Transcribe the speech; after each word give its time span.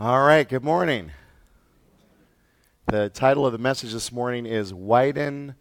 All 0.00 0.22
right, 0.22 0.48
good 0.48 0.64
morning. 0.64 1.12
The 2.86 3.10
title 3.10 3.44
of 3.44 3.52
the 3.52 3.58
message 3.58 3.92
this 3.92 4.10
morning 4.10 4.46
is 4.46 4.72
Widen 4.72 5.56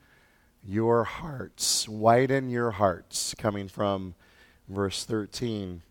Your 0.63 1.04
Hearts. 1.04 1.89
Widen 1.89 2.49
Your 2.49 2.71
Hearts, 2.71 3.35
coming 3.37 3.67
from 3.67 4.15
verse 4.69 5.03
13. 5.03 5.81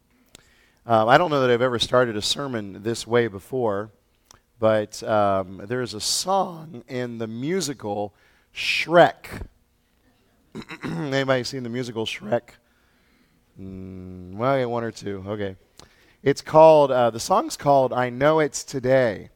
Um, 0.87 1.09
I 1.11 1.19
don't 1.19 1.29
know 1.31 1.43
that 1.43 1.51
I've 1.51 1.61
ever 1.61 1.79
started 1.79 2.17
a 2.17 2.23
sermon 2.23 2.83
this 2.83 3.07
way 3.07 3.29
before, 3.29 3.91
but 4.59 5.03
um, 5.03 5.61
there's 5.67 5.93
a 5.93 6.01
song 6.01 6.85
in 6.89 7.19
the 7.19 7.27
musical 7.27 8.15
Shrek. 8.55 9.27
Anybody 10.85 11.45
seen 11.45 11.65
the 11.65 11.69
musical 11.69 12.07
Shrek? 12.07 12.53
Mm, 13.61 14.37
well, 14.37 14.59
yeah, 14.59 14.65
one 14.65 14.85
or 14.85 14.91
two. 14.91 15.23
Okay. 15.27 15.57
It's 16.23 16.43
called, 16.43 16.91
uh, 16.91 17.11
the 17.11 17.21
song's 17.21 17.57
called 17.57 17.93
I 17.93 18.11
Know 18.11 18.41
It's 18.41 18.65
Today. 18.65 19.31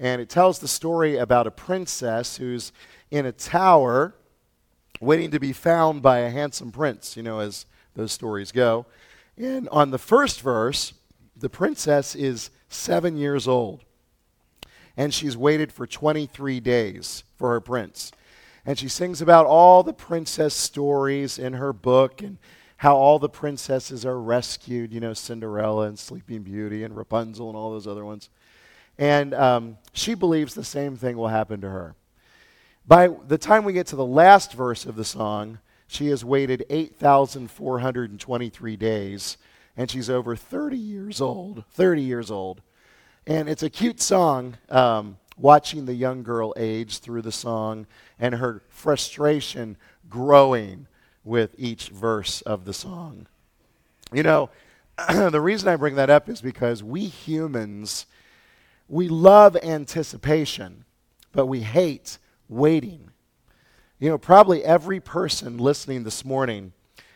And 0.00 0.20
it 0.20 0.28
tells 0.28 0.58
the 0.58 0.66
story 0.66 1.16
about 1.16 1.46
a 1.46 1.52
princess 1.52 2.36
who's 2.36 2.72
in 3.12 3.26
a 3.26 3.32
tower 3.32 4.14
waiting 5.00 5.30
to 5.30 5.38
be 5.38 5.52
found 5.52 6.02
by 6.02 6.18
a 6.18 6.30
handsome 6.30 6.72
prince, 6.72 7.16
you 7.16 7.22
know, 7.22 7.38
as 7.38 7.64
those 7.94 8.10
stories 8.10 8.50
go. 8.50 8.86
And 9.36 9.68
on 9.68 9.92
the 9.92 9.98
first 9.98 10.40
verse, 10.40 10.94
the 11.36 11.48
princess 11.48 12.16
is 12.16 12.50
seven 12.68 13.16
years 13.16 13.46
old. 13.46 13.84
And 14.96 15.14
she's 15.14 15.36
waited 15.36 15.70
for 15.70 15.86
23 15.86 16.58
days 16.58 17.22
for 17.36 17.50
her 17.50 17.60
prince. 17.60 18.10
And 18.64 18.76
she 18.76 18.88
sings 18.88 19.22
about 19.22 19.46
all 19.46 19.84
the 19.84 19.92
princess 19.92 20.54
stories 20.54 21.38
in 21.38 21.52
her 21.52 21.72
book 21.72 22.20
and 22.20 22.38
how 22.78 22.96
all 22.96 23.18
the 23.18 23.28
princesses 23.28 24.04
are 24.04 24.20
rescued, 24.20 24.92
you 24.92 25.00
know, 25.00 25.14
Cinderella 25.14 25.86
and 25.86 25.98
Sleeping 25.98 26.42
Beauty 26.42 26.84
and 26.84 26.94
Rapunzel 26.96 27.48
and 27.48 27.56
all 27.56 27.70
those 27.70 27.86
other 27.86 28.04
ones. 28.04 28.28
And 28.98 29.32
um, 29.34 29.78
she 29.92 30.14
believes 30.14 30.54
the 30.54 30.64
same 30.64 30.96
thing 30.96 31.16
will 31.16 31.28
happen 31.28 31.60
to 31.62 31.70
her. 31.70 31.94
By 32.86 33.08
the 33.08 33.38
time 33.38 33.64
we 33.64 33.72
get 33.72 33.86
to 33.88 33.96
the 33.96 34.04
last 34.04 34.52
verse 34.52 34.86
of 34.86 34.94
the 34.96 35.04
song, 35.04 35.58
she 35.88 36.08
has 36.08 36.24
waited 36.24 36.64
8,423 36.68 38.76
days, 38.76 39.38
and 39.76 39.88
she's 39.90 40.10
over 40.10 40.36
30 40.36 40.76
years 40.76 41.20
old. 41.20 41.64
30 41.72 42.02
years 42.02 42.30
old. 42.30 42.60
And 43.26 43.48
it's 43.48 43.62
a 43.62 43.70
cute 43.70 44.00
song, 44.00 44.56
um, 44.68 45.16
watching 45.36 45.86
the 45.86 45.94
young 45.94 46.22
girl 46.22 46.54
age 46.56 46.98
through 46.98 47.22
the 47.22 47.32
song 47.32 47.86
and 48.18 48.34
her 48.36 48.62
frustration 48.68 49.76
growing 50.08 50.86
with 51.26 51.54
each 51.58 51.88
verse 51.88 52.40
of 52.42 52.64
the 52.64 52.72
song. 52.72 53.26
You 54.12 54.22
know, 54.22 54.50
the 55.08 55.40
reason 55.40 55.68
I 55.68 55.76
bring 55.76 55.96
that 55.96 56.08
up 56.08 56.28
is 56.28 56.40
because 56.40 56.82
we 56.82 57.06
humans, 57.06 58.06
we 58.88 59.08
love 59.08 59.56
anticipation, 59.56 60.84
but 61.32 61.46
we 61.46 61.60
hate 61.60 62.18
waiting. 62.48 63.10
You 63.98 64.08
know, 64.10 64.18
probably 64.18 64.64
every 64.64 65.00
person 65.00 65.58
listening 65.58 66.04
this 66.04 66.24
morning 66.24 66.72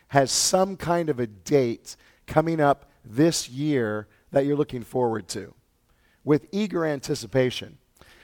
has 0.09 0.29
some 0.29 0.75
kind 0.75 1.09
of 1.09 1.19
a 1.19 1.27
date 1.27 1.95
coming 2.27 2.59
up 2.59 2.91
this 3.05 3.49
year 3.49 4.07
that 4.31 4.45
you're 4.45 4.57
looking 4.57 4.83
forward 4.83 5.27
to 5.29 5.53
with 6.23 6.47
eager 6.51 6.85
anticipation. 6.85 7.77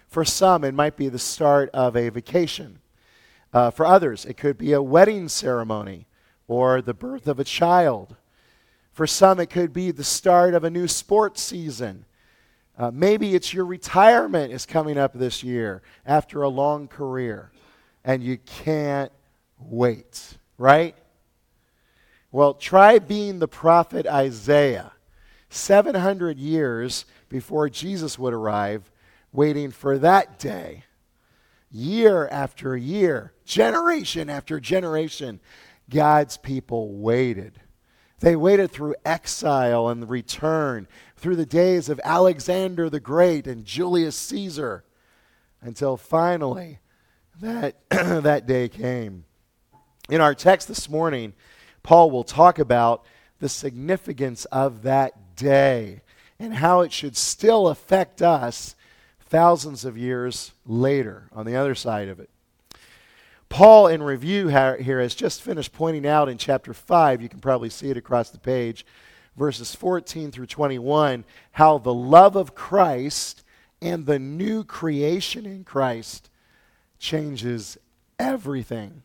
For 0.08 0.26
some, 0.26 0.64
it 0.64 0.74
might 0.74 0.98
be 0.98 1.10
the 1.10 1.20
start 1.20 1.70
of 1.74 1.96
a 1.96 2.10
vacation. 2.10 2.80
Uh, 3.53 3.72
for 3.72 3.86
others, 3.86 4.26
it 4.26 4.36
could 4.36 4.58
be 4.58 4.73
a 4.73 4.81
wedding 4.81 5.30
ceremony 5.30 6.08
or 6.48 6.81
the 6.81 6.94
birth 6.94 7.28
of 7.28 7.40
a 7.40 7.44
child. 7.44 8.16
For 8.92 9.08
some, 9.08 9.40
it 9.40 9.50
could 9.50 9.73
be 9.73 9.92
the 9.92 10.03
start 10.03 10.53
of 10.53 10.64
a 10.64 10.70
new 10.70 10.88
sports 10.88 11.42
season. 11.42 12.06
Uh, 12.78 12.92
maybe 12.92 13.36
it's 13.36 13.53
your 13.53 13.66
retirement 13.66 14.52
is 14.52 14.66
coming 14.66 14.98
up 14.98 15.14
this 15.14 15.44
year 15.44 15.81
after 16.06 16.42
a 16.42 16.50
long 16.50 16.88
career, 16.88 17.52
and 18.03 18.23
you 18.23 18.38
can't 18.38 19.12
wait, 19.59 20.38
right? 20.58 20.96
Well, 22.31 22.53
try 22.53 23.00
being 23.00 23.40
the 23.40 23.47
prophet 23.47 24.06
Isaiah. 24.06 24.91
700 25.50 26.38
years 26.38 27.06
before 27.29 27.69
Jesus 27.69 28.19
would 28.19 28.34
arrive, 28.34 28.91
waiting 29.31 29.72
for 29.72 29.97
that 29.97 30.38
day 30.38 30.84
year 31.72 32.28
after 32.29 32.75
year, 32.75 33.33
generation 33.45 34.29
after 34.29 34.59
generation, 34.59 35.39
God's 35.89 36.38
people 36.38 36.94
waited. 36.94 37.59
They 38.19 38.35
waited 38.35 38.72
through 38.72 38.95
exile 39.05 39.89
and 39.89 40.09
return, 40.09 40.88
through 41.16 41.35
the 41.35 41.45
days 41.45 41.88
of 41.89 42.01
Alexander 42.03 42.89
the 42.89 43.00
Great 43.00 43.45
and 43.45 43.63
Julius 43.63 44.16
Caesar, 44.16 44.83
until 45.61 45.97
finally 45.97 46.79
that, 47.41 47.78
that 47.89 48.47
day 48.47 48.69
came. 48.69 49.25
In 50.09 50.22
our 50.22 50.34
text 50.34 50.67
this 50.67 50.89
morning, 50.89 51.34
Paul 51.84 52.09
will 52.09 52.23
talk 52.23 52.59
about 52.59 53.05
the 53.39 53.49
significance 53.49 54.45
of 54.45 54.81
that 54.84 55.35
day 55.35 56.01
and 56.39 56.55
how 56.55 56.81
it 56.81 56.91
should 56.91 57.16
still 57.16 57.67
affect 57.67 58.22
us 58.22 58.75
thousands 59.30 59.86
of 59.86 59.98
years 59.98 60.54
later 60.66 61.30
on 61.34 61.46
the 61.46 61.56
other 61.56 61.76
side 61.76 62.08
of 62.08 62.20
it. 62.20 62.30
Paul, 63.50 63.88
in 63.88 64.04
review 64.04 64.48
here, 64.50 65.02
has 65.02 65.16
just 65.16 65.42
finished 65.42 65.72
pointing 65.72 66.06
out 66.06 66.28
in 66.28 66.38
chapter 66.38 66.74
5, 66.74 67.22
you 67.22 67.30
can 67.30 67.40
probably 67.40 67.70
see 67.70 67.90
it 67.90 67.98
across 67.98 68.30
the 68.30 68.40
page, 68.40 68.86
verses 69.38 69.74
14 69.74 70.32
through 70.32 70.48
21, 70.48 71.24
how 71.52 71.78
the 71.78 71.94
love 71.94 72.36
of 72.36 72.56
Christ 72.56 73.44
and 73.82 74.06
the 74.06 74.20
new 74.20 74.64
creation 74.64 75.46
in 75.46 75.64
Christ 75.64 76.30
changes 77.00 77.78
everything. 78.20 79.04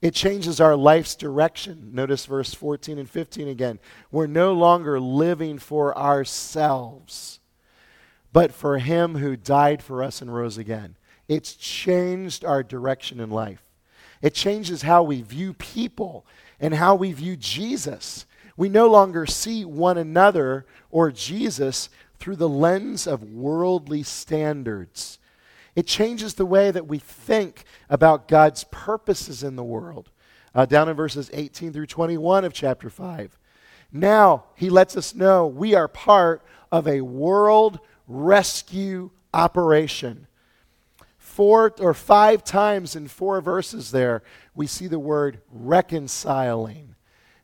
It 0.00 0.14
changes 0.14 0.60
our 0.60 0.76
life's 0.76 1.14
direction. 1.14 1.90
Notice 1.92 2.24
verse 2.24 2.54
14 2.54 2.98
and 2.98 3.10
15 3.10 3.48
again. 3.48 3.78
We're 4.10 4.26
no 4.26 4.54
longer 4.54 4.98
living 4.98 5.58
for 5.58 5.96
ourselves 5.98 7.39
but 8.32 8.52
for 8.52 8.78
him 8.78 9.16
who 9.16 9.36
died 9.36 9.82
for 9.82 10.02
us 10.02 10.22
and 10.22 10.34
rose 10.34 10.58
again. 10.58 10.96
It's 11.28 11.54
changed 11.54 12.44
our 12.44 12.62
direction 12.62 13.20
in 13.20 13.30
life. 13.30 13.62
It 14.22 14.34
changes 14.34 14.82
how 14.82 15.02
we 15.02 15.22
view 15.22 15.54
people 15.54 16.26
and 16.58 16.74
how 16.74 16.94
we 16.94 17.12
view 17.12 17.36
Jesus. 17.36 18.26
We 18.56 18.68
no 18.68 18.88
longer 18.88 19.26
see 19.26 19.64
one 19.64 19.96
another 19.96 20.66
or 20.90 21.10
Jesus 21.10 21.88
through 22.18 22.36
the 22.36 22.48
lens 22.48 23.06
of 23.06 23.22
worldly 23.22 24.02
standards. 24.02 25.18
It 25.74 25.86
changes 25.86 26.34
the 26.34 26.44
way 26.44 26.70
that 26.70 26.86
we 26.86 26.98
think 26.98 27.64
about 27.88 28.28
God's 28.28 28.64
purposes 28.64 29.42
in 29.42 29.56
the 29.56 29.64
world. 29.64 30.10
Uh, 30.54 30.66
down 30.66 30.88
in 30.88 30.96
verses 30.96 31.30
18 31.32 31.72
through 31.72 31.86
21 31.86 32.44
of 32.44 32.52
chapter 32.52 32.90
5. 32.90 33.38
Now, 33.92 34.44
he 34.56 34.68
lets 34.68 34.96
us 34.96 35.14
know 35.14 35.46
we 35.46 35.74
are 35.74 35.88
part 35.88 36.44
of 36.72 36.86
a 36.86 37.00
world 37.00 37.78
rescue 38.10 39.10
operation. 39.32 40.26
Four 41.16 41.74
or 41.78 41.94
five 41.94 42.42
times 42.42 42.96
in 42.96 43.06
four 43.06 43.40
verses 43.40 43.92
there, 43.92 44.22
we 44.54 44.66
see 44.66 44.88
the 44.88 44.98
word 44.98 45.40
reconciling. 45.50 46.96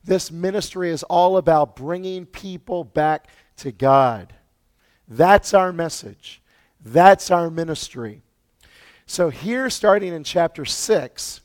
This 0.05 0.31
ministry 0.31 0.91
is 0.91 1.03
all 1.05 1.37
about 1.37 1.77
bringing 1.77 2.27
people 2.27 2.85
back 2.85 3.29
to 3.59 3.73
God. 3.73 4.35
That's 5.09 5.55
our 5.55 5.73
message. 5.73 6.43
That's 6.85 7.31
our 7.31 7.49
ministry. 7.49 8.23
So, 9.07 9.31
here, 9.31 9.71
starting 9.71 10.13
in 10.13 10.25
chapter 10.25 10.65
6, 10.65 11.41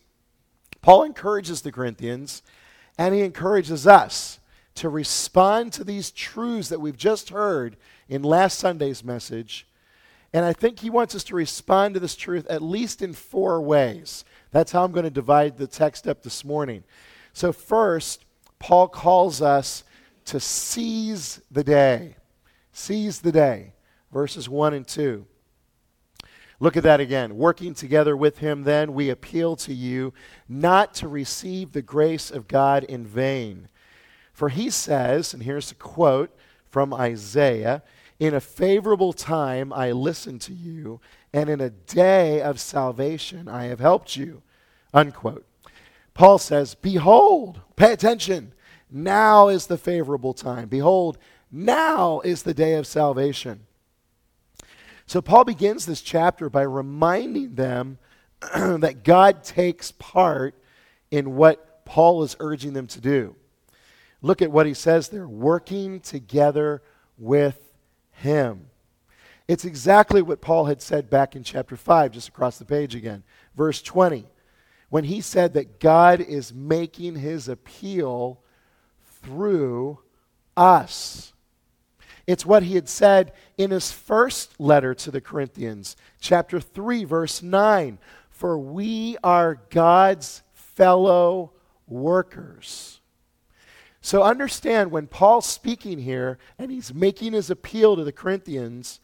Paul 0.81 1.03
encourages 1.03 1.61
the 1.61 1.71
Corinthians 1.71 2.41
and 2.97 3.13
he 3.13 3.21
encourages 3.21 3.85
us 3.85 4.39
to 4.75 4.89
respond 4.89 5.73
to 5.73 5.83
these 5.83 6.11
truths 6.11 6.69
that 6.69 6.81
we've 6.81 6.97
just 6.97 7.29
heard 7.29 7.77
in 8.11 8.23
last 8.23 8.59
Sunday's 8.59 9.05
message. 9.05 9.65
And 10.33 10.43
I 10.43 10.51
think 10.51 10.79
he 10.79 10.89
wants 10.89 11.15
us 11.15 11.23
to 11.25 11.35
respond 11.35 11.93
to 11.93 11.99
this 12.01 12.15
truth 12.15 12.45
at 12.49 12.61
least 12.61 13.01
in 13.01 13.13
four 13.13 13.61
ways. 13.61 14.25
That's 14.51 14.73
how 14.73 14.83
I'm 14.83 14.91
going 14.91 15.05
to 15.05 15.09
divide 15.09 15.57
the 15.57 15.65
text 15.65 16.09
up 16.09 16.21
this 16.21 16.43
morning. 16.43 16.83
So, 17.31 17.53
first, 17.53 18.25
Paul 18.59 18.89
calls 18.89 19.41
us 19.41 19.85
to 20.25 20.41
seize 20.41 21.41
the 21.49 21.63
day. 21.63 22.17
Seize 22.73 23.21
the 23.21 23.31
day. 23.31 23.73
Verses 24.11 24.49
1 24.49 24.73
and 24.73 24.85
2. 24.85 25.25
Look 26.59 26.75
at 26.75 26.83
that 26.83 26.99
again. 26.99 27.37
Working 27.37 27.73
together 27.73 28.15
with 28.17 28.39
him, 28.39 28.63
then, 28.63 28.93
we 28.93 29.09
appeal 29.09 29.55
to 29.55 29.73
you 29.73 30.13
not 30.49 30.93
to 30.95 31.07
receive 31.07 31.71
the 31.71 31.81
grace 31.81 32.29
of 32.29 32.49
God 32.49 32.83
in 32.83 33.05
vain. 33.05 33.69
For 34.33 34.49
he 34.49 34.69
says, 34.69 35.33
and 35.33 35.43
here's 35.43 35.71
a 35.71 35.75
quote 35.75 36.37
from 36.69 36.93
Isaiah 36.93 37.83
In 38.21 38.35
a 38.35 38.39
favorable 38.39 39.13
time 39.13 39.73
I 39.73 39.93
listened 39.93 40.41
to 40.41 40.53
you, 40.53 41.01
and 41.33 41.49
in 41.49 41.59
a 41.59 41.71
day 41.71 42.39
of 42.39 42.59
salvation 42.59 43.47
I 43.47 43.63
have 43.63 43.79
helped 43.79 44.15
you. 44.15 44.43
Unquote. 44.93 45.43
Paul 46.13 46.37
says, 46.37 46.75
Behold, 46.75 47.61
pay 47.75 47.91
attention. 47.91 48.53
Now 48.91 49.47
is 49.47 49.65
the 49.65 49.77
favorable 49.77 50.35
time. 50.35 50.67
Behold, 50.67 51.17
now 51.51 52.19
is 52.19 52.43
the 52.43 52.53
day 52.53 52.75
of 52.75 52.85
salvation. 52.85 53.61
So 55.07 55.19
Paul 55.23 55.43
begins 55.43 55.87
this 55.87 56.03
chapter 56.03 56.47
by 56.47 56.61
reminding 56.61 57.55
them 57.55 57.97
that 58.53 59.03
God 59.03 59.43
takes 59.43 59.93
part 59.93 60.53
in 61.09 61.35
what 61.35 61.85
Paul 61.85 62.21
is 62.21 62.35
urging 62.39 62.73
them 62.73 62.85
to 62.85 63.01
do. 63.01 63.35
Look 64.21 64.43
at 64.43 64.51
what 64.51 64.67
he 64.67 64.75
says 64.75 65.09
there 65.09 65.27
working 65.27 66.01
together 66.01 66.83
with 67.17 67.60
him. 68.21 68.67
It's 69.47 69.65
exactly 69.65 70.21
what 70.21 70.41
Paul 70.41 70.65
had 70.65 70.81
said 70.81 71.09
back 71.09 71.35
in 71.35 71.43
chapter 71.43 71.75
5, 71.75 72.11
just 72.11 72.29
across 72.29 72.57
the 72.57 72.65
page 72.65 72.95
again. 72.95 73.23
Verse 73.55 73.81
20, 73.81 74.25
when 74.89 75.03
he 75.03 75.21
said 75.21 75.53
that 75.53 75.79
God 75.79 76.21
is 76.21 76.53
making 76.53 77.15
his 77.15 77.47
appeal 77.47 78.39
through 79.21 79.99
us. 80.55 81.33
It's 82.27 82.45
what 82.45 82.63
he 82.63 82.75
had 82.75 82.87
said 82.87 83.33
in 83.57 83.71
his 83.71 83.91
first 83.91 84.59
letter 84.59 84.93
to 84.95 85.11
the 85.11 85.21
Corinthians, 85.21 85.95
chapter 86.19 86.59
3, 86.59 87.03
verse 87.03 87.41
9. 87.41 87.99
For 88.29 88.57
we 88.57 89.17
are 89.23 89.61
God's 89.69 90.43
fellow 90.53 91.51
workers. 91.87 93.00
So 94.01 94.23
understand 94.23 94.91
when 94.91 95.05
Paul's 95.05 95.45
speaking 95.45 95.99
here 95.99 96.39
and 96.57 96.71
he's 96.71 96.93
making 96.93 97.33
his 97.33 97.51
appeal 97.51 97.95
to 97.95 98.03
the 98.03 98.11
Corinthians 98.11 98.99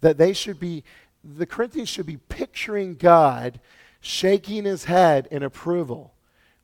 that 0.00 0.18
they 0.18 0.34
should 0.34 0.60
be, 0.60 0.84
the 1.24 1.46
Corinthians 1.46 1.88
should 1.88 2.06
be 2.06 2.18
picturing 2.18 2.94
God 2.94 3.58
shaking 4.00 4.64
his 4.64 4.84
head 4.84 5.26
in 5.30 5.42
approval 5.42 6.12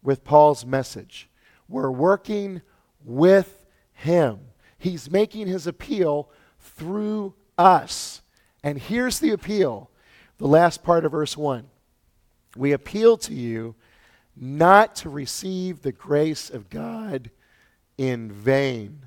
with 0.03 0.25
Paul's 0.25 0.67
message. 0.67 1.31
We're 1.69 1.91
working 1.91 2.61
with 3.03 3.65
him. 3.95 4.41
He's 4.77 5.11
making 5.11 5.47
his 5.47 5.67
appeal 5.67 6.29
through 6.59 7.35
us. 7.57 8.21
And 8.63 8.79
here's 8.79 9.21
the 9.21 9.31
appeal 9.31 9.91
the 10.37 10.47
last 10.47 10.83
part 10.83 11.05
of 11.05 11.13
verse 11.13 11.37
1. 11.37 11.67
We 12.57 12.73
appeal 12.73 13.17
to 13.19 13.35
you 13.35 13.75
not 14.37 14.97
to 14.97 15.09
receive 15.11 15.83
the 15.83 15.93
grace 15.93 16.51
of 16.51 16.71
God 16.71 17.31
in 18.01 18.33
vain. 18.33 19.05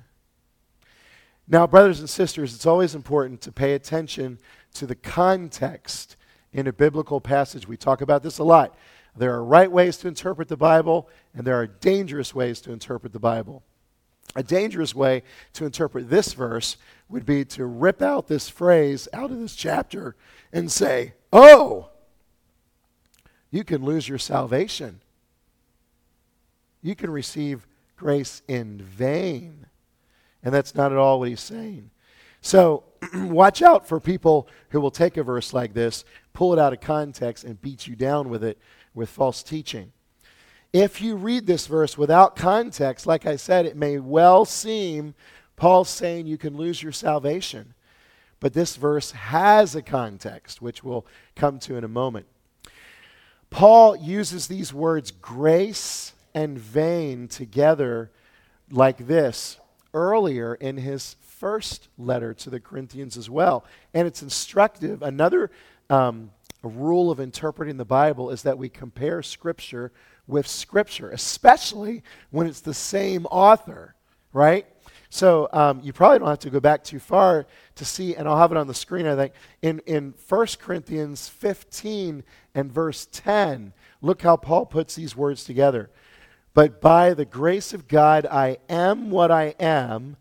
Now, 1.48 1.66
brothers 1.66 1.98
and 1.98 2.08
sisters, 2.08 2.54
it's 2.54 2.64
always 2.64 2.94
important 2.94 3.40
to 3.40 3.50
pay 3.50 3.74
attention 3.74 4.38
to 4.74 4.86
the 4.86 4.94
context 4.94 6.14
in 6.52 6.68
a 6.68 6.72
biblical 6.72 7.20
passage. 7.20 7.66
We 7.66 7.76
talk 7.76 8.02
about 8.02 8.22
this 8.22 8.38
a 8.38 8.44
lot. 8.44 8.78
There 9.16 9.34
are 9.34 9.42
right 9.42 9.70
ways 9.70 9.96
to 9.96 10.08
interpret 10.08 10.46
the 10.46 10.56
Bible, 10.56 11.08
and 11.34 11.44
there 11.44 11.56
are 11.56 11.66
dangerous 11.66 12.36
ways 12.36 12.60
to 12.60 12.72
interpret 12.72 13.12
the 13.12 13.18
Bible. 13.18 13.64
A 14.36 14.44
dangerous 14.44 14.94
way 14.94 15.24
to 15.54 15.66
interpret 15.66 16.08
this 16.08 16.32
verse 16.32 16.76
would 17.08 17.26
be 17.26 17.44
to 17.46 17.66
rip 17.66 18.00
out 18.00 18.28
this 18.28 18.48
phrase 18.48 19.08
out 19.12 19.32
of 19.32 19.40
this 19.40 19.56
chapter 19.56 20.14
and 20.52 20.70
say, 20.70 21.14
Oh, 21.32 21.88
you 23.50 23.64
can 23.64 23.84
lose 23.84 24.08
your 24.08 24.18
salvation. 24.18 25.00
You 26.80 26.94
can 26.94 27.10
receive 27.10 27.66
grace 28.04 28.42
in 28.46 28.76
vain. 28.76 29.64
And 30.42 30.52
that's 30.52 30.74
not 30.74 30.92
at 30.92 30.98
all 30.98 31.20
what 31.20 31.30
he's 31.30 31.40
saying. 31.40 31.90
So 32.42 32.84
watch 33.14 33.62
out 33.62 33.88
for 33.88 33.98
people 33.98 34.46
who 34.68 34.80
will 34.82 34.90
take 34.90 35.16
a 35.16 35.22
verse 35.22 35.54
like 35.54 35.72
this, 35.72 36.04
pull 36.34 36.52
it 36.52 36.58
out 36.58 36.74
of 36.74 36.82
context, 36.82 37.44
and 37.44 37.62
beat 37.62 37.86
you 37.86 37.96
down 37.96 38.28
with 38.28 38.44
it 38.44 38.58
with 38.92 39.08
false 39.08 39.42
teaching. 39.42 39.90
If 40.70 41.00
you 41.00 41.16
read 41.16 41.46
this 41.46 41.66
verse 41.66 41.96
without 41.96 42.36
context, 42.36 43.06
like 43.06 43.24
I 43.24 43.36
said, 43.36 43.64
it 43.64 43.74
may 43.74 43.98
well 43.98 44.44
seem 44.44 45.14
Paul's 45.56 45.88
saying 45.88 46.26
you 46.26 46.36
can 46.36 46.58
lose 46.58 46.82
your 46.82 46.92
salvation. 46.92 47.72
But 48.38 48.52
this 48.52 48.76
verse 48.76 49.12
has 49.12 49.74
a 49.74 49.80
context, 49.80 50.60
which 50.60 50.84
we'll 50.84 51.06
come 51.36 51.58
to 51.60 51.76
in 51.76 51.84
a 51.84 51.88
moment. 51.88 52.26
Paul 53.48 53.96
uses 53.96 54.46
these 54.46 54.74
words 54.74 55.10
grace 55.10 56.13
and 56.34 56.58
vain 56.58 57.28
together 57.28 58.10
like 58.70 59.06
this 59.06 59.58
earlier 59.92 60.54
in 60.54 60.76
his 60.76 61.16
first 61.20 61.88
letter 61.96 62.34
to 62.34 62.50
the 62.50 62.60
Corinthians 62.60 63.16
as 63.16 63.30
well. 63.30 63.64
And 63.92 64.06
it's 64.06 64.22
instructive. 64.22 65.02
Another 65.02 65.50
um, 65.88 66.30
rule 66.62 67.10
of 67.10 67.20
interpreting 67.20 67.76
the 67.76 67.84
Bible 67.84 68.30
is 68.30 68.42
that 68.42 68.58
we 68.58 68.68
compare 68.68 69.22
Scripture 69.22 69.92
with 70.26 70.46
Scripture, 70.46 71.10
especially 71.10 72.02
when 72.30 72.46
it's 72.46 72.60
the 72.60 72.74
same 72.74 73.26
author, 73.26 73.94
right? 74.32 74.66
So 75.10 75.48
um, 75.52 75.80
you 75.84 75.92
probably 75.92 76.18
don't 76.18 76.28
have 76.28 76.40
to 76.40 76.50
go 76.50 76.60
back 76.60 76.82
too 76.82 76.98
far 76.98 77.46
to 77.76 77.84
see, 77.84 78.16
and 78.16 78.26
I'll 78.26 78.38
have 78.38 78.50
it 78.50 78.58
on 78.58 78.66
the 78.66 78.74
screen, 78.74 79.06
I 79.06 79.14
think. 79.14 79.32
In, 79.62 79.80
in 79.86 80.14
1 80.28 80.46
Corinthians 80.58 81.28
15 81.28 82.24
and 82.54 82.72
verse 82.72 83.06
10, 83.12 83.72
look 84.02 84.22
how 84.22 84.36
Paul 84.36 84.66
puts 84.66 84.96
these 84.96 85.14
words 85.14 85.44
together. 85.44 85.90
But 86.54 86.80
by 86.80 87.14
the 87.14 87.24
grace 87.24 87.74
of 87.74 87.88
God, 87.88 88.26
I 88.26 88.58
am 88.68 89.10
what 89.10 89.30
I 89.30 89.56
am. 89.58 90.16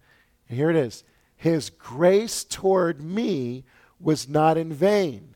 And 0.50 0.58
here 0.58 0.72
it 0.72 0.76
is 0.76 1.04
His 1.36 1.70
grace 1.70 2.44
toward 2.44 3.02
me 3.02 3.64
was 4.00 4.28
not 4.28 4.58
in 4.58 4.74
vain. 4.74 5.36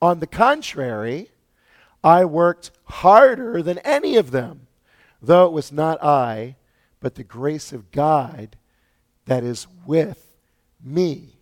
On 0.00 0.20
the 0.20 0.26
contrary, 0.26 1.30
I 2.02 2.24
worked 2.24 2.70
harder 2.84 3.62
than 3.62 3.78
any 3.78 4.16
of 4.16 4.30
them, 4.30 4.66
though 5.20 5.46
it 5.46 5.52
was 5.52 5.70
not 5.70 6.02
I, 6.02 6.56
but 7.00 7.16
the 7.16 7.24
grace 7.24 7.72
of 7.72 7.90
God 7.90 8.56
that 9.26 9.44
is 9.44 9.66
with 9.86 10.36
me. 10.82 11.38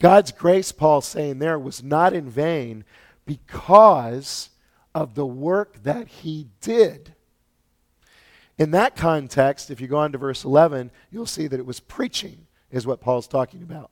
God's 0.00 0.32
grace, 0.32 0.72
Paul's 0.72 1.06
saying 1.06 1.38
there, 1.38 1.58
was 1.58 1.82
not 1.82 2.12
in 2.12 2.28
vain 2.28 2.84
because 3.24 4.50
of 4.94 5.14
the 5.14 5.26
work 5.26 5.82
that 5.82 6.08
he 6.08 6.48
did. 6.60 7.14
In 8.58 8.70
that 8.70 8.94
context, 8.96 9.70
if 9.70 9.80
you 9.80 9.88
go 9.88 9.98
on 9.98 10.12
to 10.12 10.18
verse 10.18 10.44
11, 10.44 10.90
you'll 11.10 11.26
see 11.26 11.46
that 11.46 11.58
it 11.58 11.66
was 11.66 11.80
preaching, 11.80 12.46
is 12.70 12.86
what 12.86 13.00
Paul's 13.00 13.26
talking 13.26 13.62
about. 13.62 13.90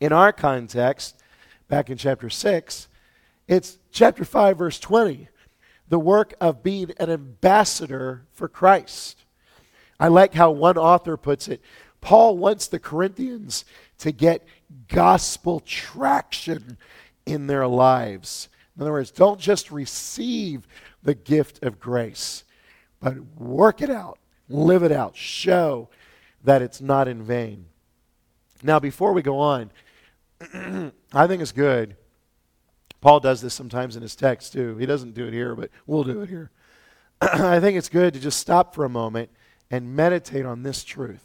In 0.00 0.12
our 0.12 0.32
context, 0.32 1.20
back 1.68 1.90
in 1.90 1.98
chapter 1.98 2.30
6, 2.30 2.88
it's 3.46 3.78
chapter 3.90 4.24
5, 4.24 4.58
verse 4.58 4.78
20, 4.80 5.28
the 5.88 5.98
work 5.98 6.34
of 6.40 6.62
being 6.62 6.92
an 6.98 7.10
ambassador 7.10 8.26
for 8.32 8.48
Christ. 8.48 9.24
I 9.98 10.08
like 10.08 10.34
how 10.34 10.50
one 10.50 10.76
author 10.76 11.16
puts 11.16 11.48
it. 11.48 11.60
Paul 12.00 12.38
wants 12.38 12.68
the 12.68 12.78
Corinthians 12.78 13.64
to 13.98 14.12
get 14.12 14.46
gospel 14.88 15.60
traction 15.60 16.78
in 17.26 17.46
their 17.46 17.66
lives. 17.66 18.48
In 18.76 18.82
other 18.82 18.92
words, 18.92 19.10
don't 19.10 19.40
just 19.40 19.72
receive 19.72 20.66
the 21.02 21.14
gift 21.14 21.62
of 21.64 21.80
grace, 21.80 22.44
but 23.00 23.16
work 23.36 23.82
it 23.82 23.90
out, 23.90 24.18
live 24.48 24.82
it 24.82 24.92
out, 24.92 25.16
show 25.16 25.88
that 26.44 26.62
it's 26.62 26.80
not 26.80 27.08
in 27.08 27.22
vain. 27.22 27.66
Now, 28.62 28.78
before 28.78 29.12
we 29.12 29.22
go 29.22 29.38
on, 29.38 29.70
I 31.12 31.26
think 31.26 31.42
it's 31.42 31.52
good 31.52 31.96
Paul 33.00 33.20
does 33.20 33.40
this 33.40 33.54
sometimes 33.54 33.96
in 33.96 34.02
his 34.02 34.16
text 34.16 34.52
too. 34.52 34.76
He 34.76 34.86
doesn't 34.86 35.14
do 35.14 35.26
it 35.26 35.32
here, 35.32 35.54
but 35.54 35.70
we'll 35.86 36.04
do 36.04 36.22
it 36.22 36.28
here. 36.28 36.50
I 37.20 37.60
think 37.60 37.78
it's 37.78 37.88
good 37.88 38.14
to 38.14 38.20
just 38.20 38.40
stop 38.40 38.74
for 38.74 38.84
a 38.84 38.88
moment 38.88 39.30
and 39.70 39.94
meditate 39.94 40.44
on 40.44 40.62
this 40.62 40.82
truth. 40.82 41.24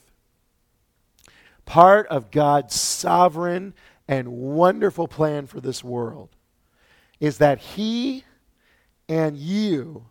Part 1.66 2.08
of 2.08 2.30
God's 2.30 2.76
sovereign 2.76 3.74
and 4.08 4.28
wonderful 4.28 5.08
plan 5.08 5.48
for 5.48 5.62
this 5.62 5.84
world 5.84 6.30
is 7.20 7.38
that 7.38 7.58
He 7.60 8.26
and 9.08 9.38
you 9.38 10.06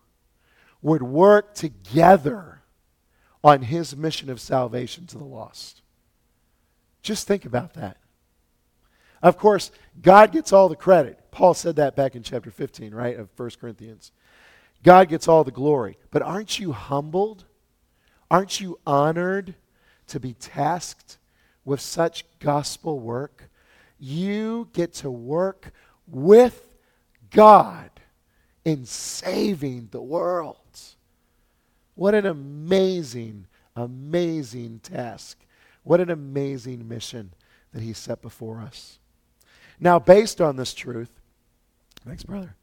would 0.82 1.02
work 1.02 1.54
together 1.54 2.62
on 3.42 3.62
His 3.62 3.96
mission 3.96 4.28
of 4.28 4.40
salvation 4.40 5.06
to 5.06 5.18
the 5.18 5.24
lost. 5.24 5.82
Just 7.02 7.26
think 7.26 7.44
about 7.44 7.74
that. 7.74 7.96
Of 9.22 9.36
course, 9.36 9.70
God 10.00 10.32
gets 10.32 10.52
all 10.52 10.68
the 10.68 10.76
credit. 10.76 11.18
Paul 11.30 11.54
said 11.54 11.76
that 11.76 11.96
back 11.96 12.16
in 12.16 12.22
chapter 12.22 12.50
15, 12.50 12.94
right, 12.94 13.18
of 13.18 13.28
1 13.36 13.50
Corinthians. 13.60 14.10
God 14.82 15.08
gets 15.08 15.28
all 15.28 15.44
the 15.44 15.50
glory. 15.50 15.96
But 16.10 16.22
aren't 16.22 16.58
you 16.58 16.72
humbled? 16.72 17.44
Aren't 18.30 18.60
you 18.60 18.78
honored 18.86 19.54
to 20.08 20.18
be 20.18 20.34
tasked 20.34 21.18
with 21.64 21.80
such 21.80 22.24
gospel 22.40 22.98
work? 22.98 23.48
You 23.98 24.68
get 24.72 24.94
to 24.94 25.10
work 25.10 25.72
with 26.08 26.74
God 27.30 27.90
in 28.64 28.84
saving 28.84 29.88
the 29.92 30.02
world. 30.02 30.56
What 32.02 32.16
an 32.16 32.26
amazing, 32.26 33.46
amazing 33.76 34.80
task. 34.82 35.38
What 35.84 36.00
an 36.00 36.10
amazing 36.10 36.88
mission 36.88 37.32
that 37.72 37.80
He 37.80 37.92
set 37.92 38.20
before 38.20 38.60
us. 38.60 38.98
Now, 39.78 40.00
based 40.00 40.40
on 40.40 40.56
this 40.56 40.74
truth, 40.74 41.20
Thanks, 42.04 42.24
brother. 42.24 42.56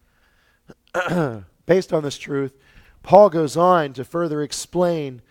Based 1.66 1.94
on 1.94 2.04
this 2.04 2.18
truth, 2.18 2.58
Paul 3.04 3.30
goes 3.30 3.56
on 3.56 3.94
to 3.94 4.04
further 4.04 4.42
explain 4.42 5.22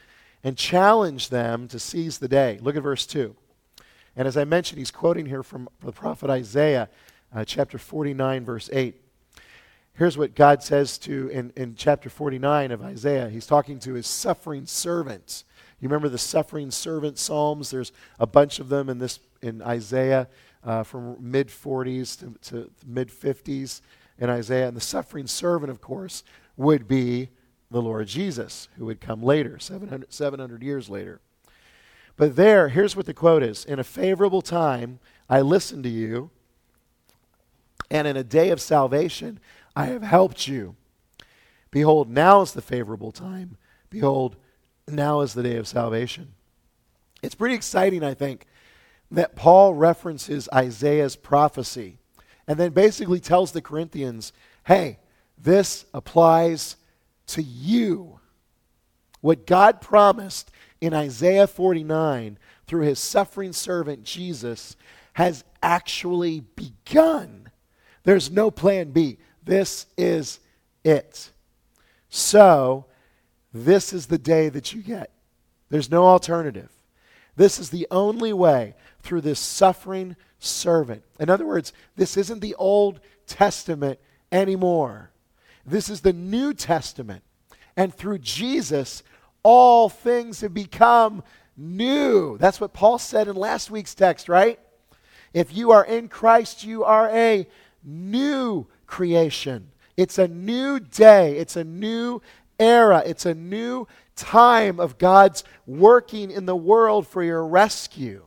and 0.42 0.56
challenge 0.56 1.28
them 1.28 1.68
to 1.68 1.78
seize 1.78 2.18
the 2.18 2.28
day. 2.28 2.58
Look 2.62 2.76
at 2.76 2.82
verse 2.82 3.04
2. 3.04 3.36
And 4.16 4.26
as 4.26 4.38
I 4.38 4.44
mentioned, 4.44 4.78
he's 4.78 4.90
quoting 4.90 5.26
here 5.26 5.42
from 5.42 5.68
the 5.84 5.92
prophet 5.92 6.30
Isaiah, 6.30 6.88
uh, 7.34 7.44
chapter 7.44 7.76
49, 7.76 8.46
verse 8.46 8.70
8. 8.72 8.98
Here's 9.98 10.16
what 10.16 10.36
God 10.36 10.62
says 10.62 10.96
to 10.98 11.26
in, 11.30 11.52
in 11.56 11.74
chapter 11.74 12.08
49 12.08 12.70
of 12.70 12.82
Isaiah. 12.82 13.28
He's 13.28 13.48
talking 13.48 13.80
to 13.80 13.94
his 13.94 14.06
suffering 14.06 14.64
servants. 14.64 15.44
You 15.80 15.88
remember 15.88 16.08
the 16.08 16.18
suffering 16.18 16.70
servant 16.70 17.18
psalms? 17.18 17.70
There's 17.70 17.90
a 18.20 18.26
bunch 18.26 18.60
of 18.60 18.68
them 18.68 18.88
in 18.88 18.98
this 18.98 19.18
in 19.42 19.60
Isaiah 19.60 20.28
uh, 20.62 20.84
from 20.84 21.16
mid 21.18 21.48
40s 21.48 22.16
to, 22.20 22.50
to 22.50 22.70
mid 22.86 23.08
50s 23.08 23.80
in 24.20 24.30
Isaiah. 24.30 24.68
And 24.68 24.76
the 24.76 24.80
suffering 24.80 25.26
servant, 25.26 25.68
of 25.68 25.80
course, 25.80 26.22
would 26.56 26.86
be 26.86 27.30
the 27.68 27.82
Lord 27.82 28.06
Jesus, 28.06 28.68
who 28.78 28.84
would 28.84 29.00
come 29.00 29.20
later, 29.20 29.58
700, 29.58 30.12
700 30.12 30.62
years 30.62 30.88
later. 30.88 31.20
But 32.16 32.36
there, 32.36 32.68
here's 32.68 32.94
what 32.94 33.06
the 33.06 33.14
quote 33.14 33.42
is 33.42 33.64
In 33.64 33.80
a 33.80 33.84
favorable 33.84 34.42
time, 34.42 35.00
I 35.28 35.40
listened 35.40 35.82
to 35.82 35.90
you, 35.90 36.30
and 37.90 38.06
in 38.06 38.16
a 38.16 38.24
day 38.24 38.50
of 38.50 38.60
salvation, 38.60 39.40
I 39.78 39.86
have 39.86 40.02
helped 40.02 40.48
you. 40.48 40.74
Behold, 41.70 42.10
now 42.10 42.40
is 42.40 42.50
the 42.50 42.60
favorable 42.60 43.12
time. 43.12 43.56
Behold, 43.90 44.34
now 44.88 45.20
is 45.20 45.34
the 45.34 45.42
day 45.44 45.54
of 45.54 45.68
salvation. 45.68 46.32
It's 47.22 47.36
pretty 47.36 47.54
exciting, 47.54 48.02
I 48.02 48.14
think, 48.14 48.46
that 49.12 49.36
Paul 49.36 49.74
references 49.74 50.48
Isaiah's 50.52 51.14
prophecy 51.14 51.98
and 52.48 52.58
then 52.58 52.72
basically 52.72 53.20
tells 53.20 53.52
the 53.52 53.62
Corinthians, 53.62 54.32
hey, 54.66 54.98
this 55.40 55.86
applies 55.94 56.74
to 57.28 57.40
you. 57.40 58.18
What 59.20 59.46
God 59.46 59.80
promised 59.80 60.50
in 60.80 60.92
Isaiah 60.92 61.46
49 61.46 62.36
through 62.66 62.82
his 62.82 62.98
suffering 62.98 63.52
servant 63.52 64.02
Jesus 64.02 64.74
has 65.12 65.44
actually 65.62 66.40
begun. 66.40 67.48
There's 68.02 68.28
no 68.28 68.50
plan 68.50 68.90
B. 68.90 69.18
This 69.48 69.86
is 69.96 70.40
it. 70.84 71.30
So, 72.10 72.84
this 73.54 73.94
is 73.94 74.08
the 74.08 74.18
day 74.18 74.50
that 74.50 74.74
you 74.74 74.82
get. 74.82 75.10
There's 75.70 75.90
no 75.90 76.04
alternative. 76.04 76.70
This 77.34 77.58
is 77.58 77.70
the 77.70 77.86
only 77.90 78.34
way 78.34 78.74
through 79.00 79.22
this 79.22 79.40
suffering 79.40 80.16
servant. 80.38 81.02
In 81.18 81.30
other 81.30 81.46
words, 81.46 81.72
this 81.96 82.18
isn't 82.18 82.40
the 82.40 82.56
Old 82.56 83.00
Testament 83.26 83.98
anymore. 84.30 85.12
This 85.64 85.88
is 85.88 86.02
the 86.02 86.12
New 86.12 86.52
Testament. 86.52 87.22
And 87.74 87.94
through 87.94 88.18
Jesus, 88.18 89.02
all 89.42 89.88
things 89.88 90.42
have 90.42 90.52
become 90.52 91.22
new. 91.56 92.36
That's 92.36 92.60
what 92.60 92.74
Paul 92.74 92.98
said 92.98 93.28
in 93.28 93.34
last 93.34 93.70
week's 93.70 93.94
text, 93.94 94.28
right? 94.28 94.60
If 95.32 95.56
you 95.56 95.70
are 95.70 95.86
in 95.86 96.08
Christ, 96.08 96.64
you 96.64 96.84
are 96.84 97.08
a 97.08 97.48
new 97.82 98.66
creation. 98.88 99.70
It's 99.96 100.18
a 100.18 100.26
new 100.26 100.80
day. 100.80 101.36
It's 101.36 101.54
a 101.54 101.62
new 101.62 102.20
era. 102.58 103.04
It's 103.06 103.24
a 103.24 103.34
new 103.34 103.86
time 104.16 104.80
of 104.80 104.98
God's 104.98 105.44
working 105.64 106.32
in 106.32 106.46
the 106.46 106.56
world 106.56 107.06
for 107.06 107.22
your 107.22 107.46
rescue. 107.46 108.24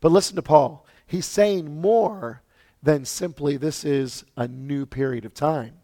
But 0.00 0.12
listen 0.12 0.36
to 0.36 0.42
Paul. 0.42 0.86
He's 1.06 1.24
saying 1.24 1.80
more 1.80 2.42
than 2.82 3.06
simply 3.06 3.56
this 3.56 3.84
is 3.84 4.24
a 4.36 4.46
new 4.46 4.84
period 4.84 5.24
of 5.24 5.32
time. 5.32 5.76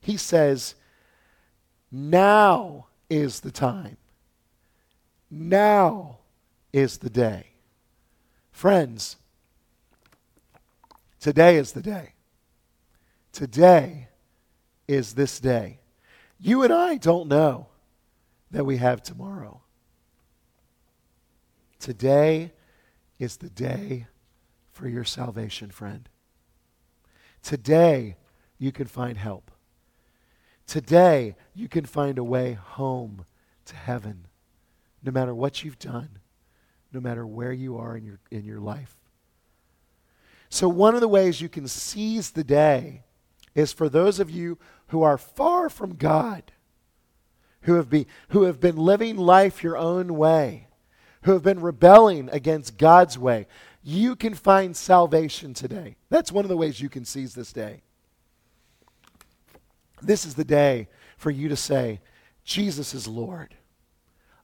He 0.00 0.18
says, 0.18 0.74
now 1.90 2.88
is 3.08 3.40
the 3.40 3.50
time. 3.50 3.96
Now 5.30 6.18
is 6.72 6.98
the 6.98 7.08
day. 7.08 7.46
Friends, 8.50 9.16
today 11.20 11.56
is 11.56 11.72
the 11.72 11.80
day. 11.80 12.11
Today 13.32 14.08
is 14.86 15.14
this 15.14 15.40
day. 15.40 15.80
You 16.38 16.62
and 16.62 16.72
I 16.72 16.96
don't 16.96 17.28
know 17.28 17.68
that 18.50 18.66
we 18.66 18.76
have 18.76 19.02
tomorrow. 19.02 19.62
Today 21.78 22.52
is 23.18 23.38
the 23.38 23.48
day 23.48 24.06
for 24.70 24.86
your 24.86 25.04
salvation, 25.04 25.70
friend. 25.70 26.08
Today, 27.42 28.16
you 28.58 28.70
can 28.70 28.86
find 28.86 29.16
help. 29.16 29.50
Today, 30.66 31.34
you 31.54 31.68
can 31.68 31.86
find 31.86 32.18
a 32.18 32.24
way 32.24 32.52
home 32.52 33.24
to 33.64 33.74
heaven, 33.74 34.26
no 35.02 35.10
matter 35.10 35.34
what 35.34 35.64
you've 35.64 35.78
done, 35.78 36.08
no 36.92 37.00
matter 37.00 37.26
where 37.26 37.52
you 37.52 37.78
are 37.78 37.96
in 37.96 38.04
your, 38.04 38.20
in 38.30 38.44
your 38.44 38.60
life. 38.60 38.94
So, 40.50 40.68
one 40.68 40.94
of 40.94 41.00
the 41.00 41.08
ways 41.08 41.40
you 41.40 41.48
can 41.48 41.66
seize 41.66 42.30
the 42.30 42.44
day 42.44 43.02
is 43.54 43.72
for 43.72 43.88
those 43.88 44.20
of 44.20 44.30
you 44.30 44.58
who 44.88 45.02
are 45.02 45.18
far 45.18 45.68
from 45.68 45.96
God, 45.96 46.52
who 47.62 47.74
have, 47.74 47.88
be, 47.88 48.06
who 48.28 48.42
have 48.44 48.60
been 48.60 48.76
living 48.76 49.16
life 49.16 49.62
your 49.62 49.76
own 49.76 50.16
way, 50.16 50.68
who 51.22 51.32
have 51.32 51.42
been 51.42 51.60
rebelling 51.60 52.28
against 52.30 52.78
God's 52.78 53.18
way. 53.18 53.46
You 53.82 54.16
can 54.16 54.34
find 54.34 54.76
salvation 54.76 55.54
today. 55.54 55.96
That's 56.08 56.32
one 56.32 56.44
of 56.44 56.48
the 56.48 56.56
ways 56.56 56.80
you 56.80 56.88
can 56.88 57.04
seize 57.04 57.34
this 57.34 57.52
day. 57.52 57.82
This 60.00 60.26
is 60.26 60.34
the 60.34 60.44
day 60.44 60.88
for 61.16 61.30
you 61.30 61.48
to 61.48 61.56
say, 61.56 62.00
Jesus 62.44 62.94
is 62.94 63.06
Lord. 63.06 63.54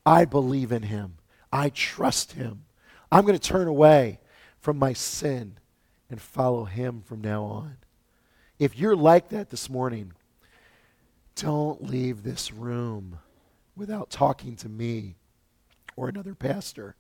I 0.07 0.25
believe 0.25 0.71
in 0.73 0.85
him. 0.85 1.17
I 1.53 1.71
trust 1.71 2.33
him. 2.33 2.65
I'm 3.11 3.25
going 3.25 3.39
to 3.39 3.49
turn 3.49 3.67
away 3.67 4.21
from 4.61 4.79
my 4.79 4.93
sin 4.93 5.59
and 6.11 6.21
follow 6.21 6.65
him 6.65 7.03
from 7.05 7.21
now 7.21 7.45
on. 7.45 7.77
If 8.59 8.77
you're 8.77 8.97
like 8.97 9.29
that 9.29 9.51
this 9.51 9.71
morning, 9.71 10.13
don't 11.37 11.83
leave 11.85 12.23
this 12.23 12.53
room 12.53 13.21
without 13.77 14.11
talking 14.11 14.57
to 14.57 14.69
me 14.69 15.15
or 15.97 16.09
another 16.09 16.35
pastor 16.35 16.97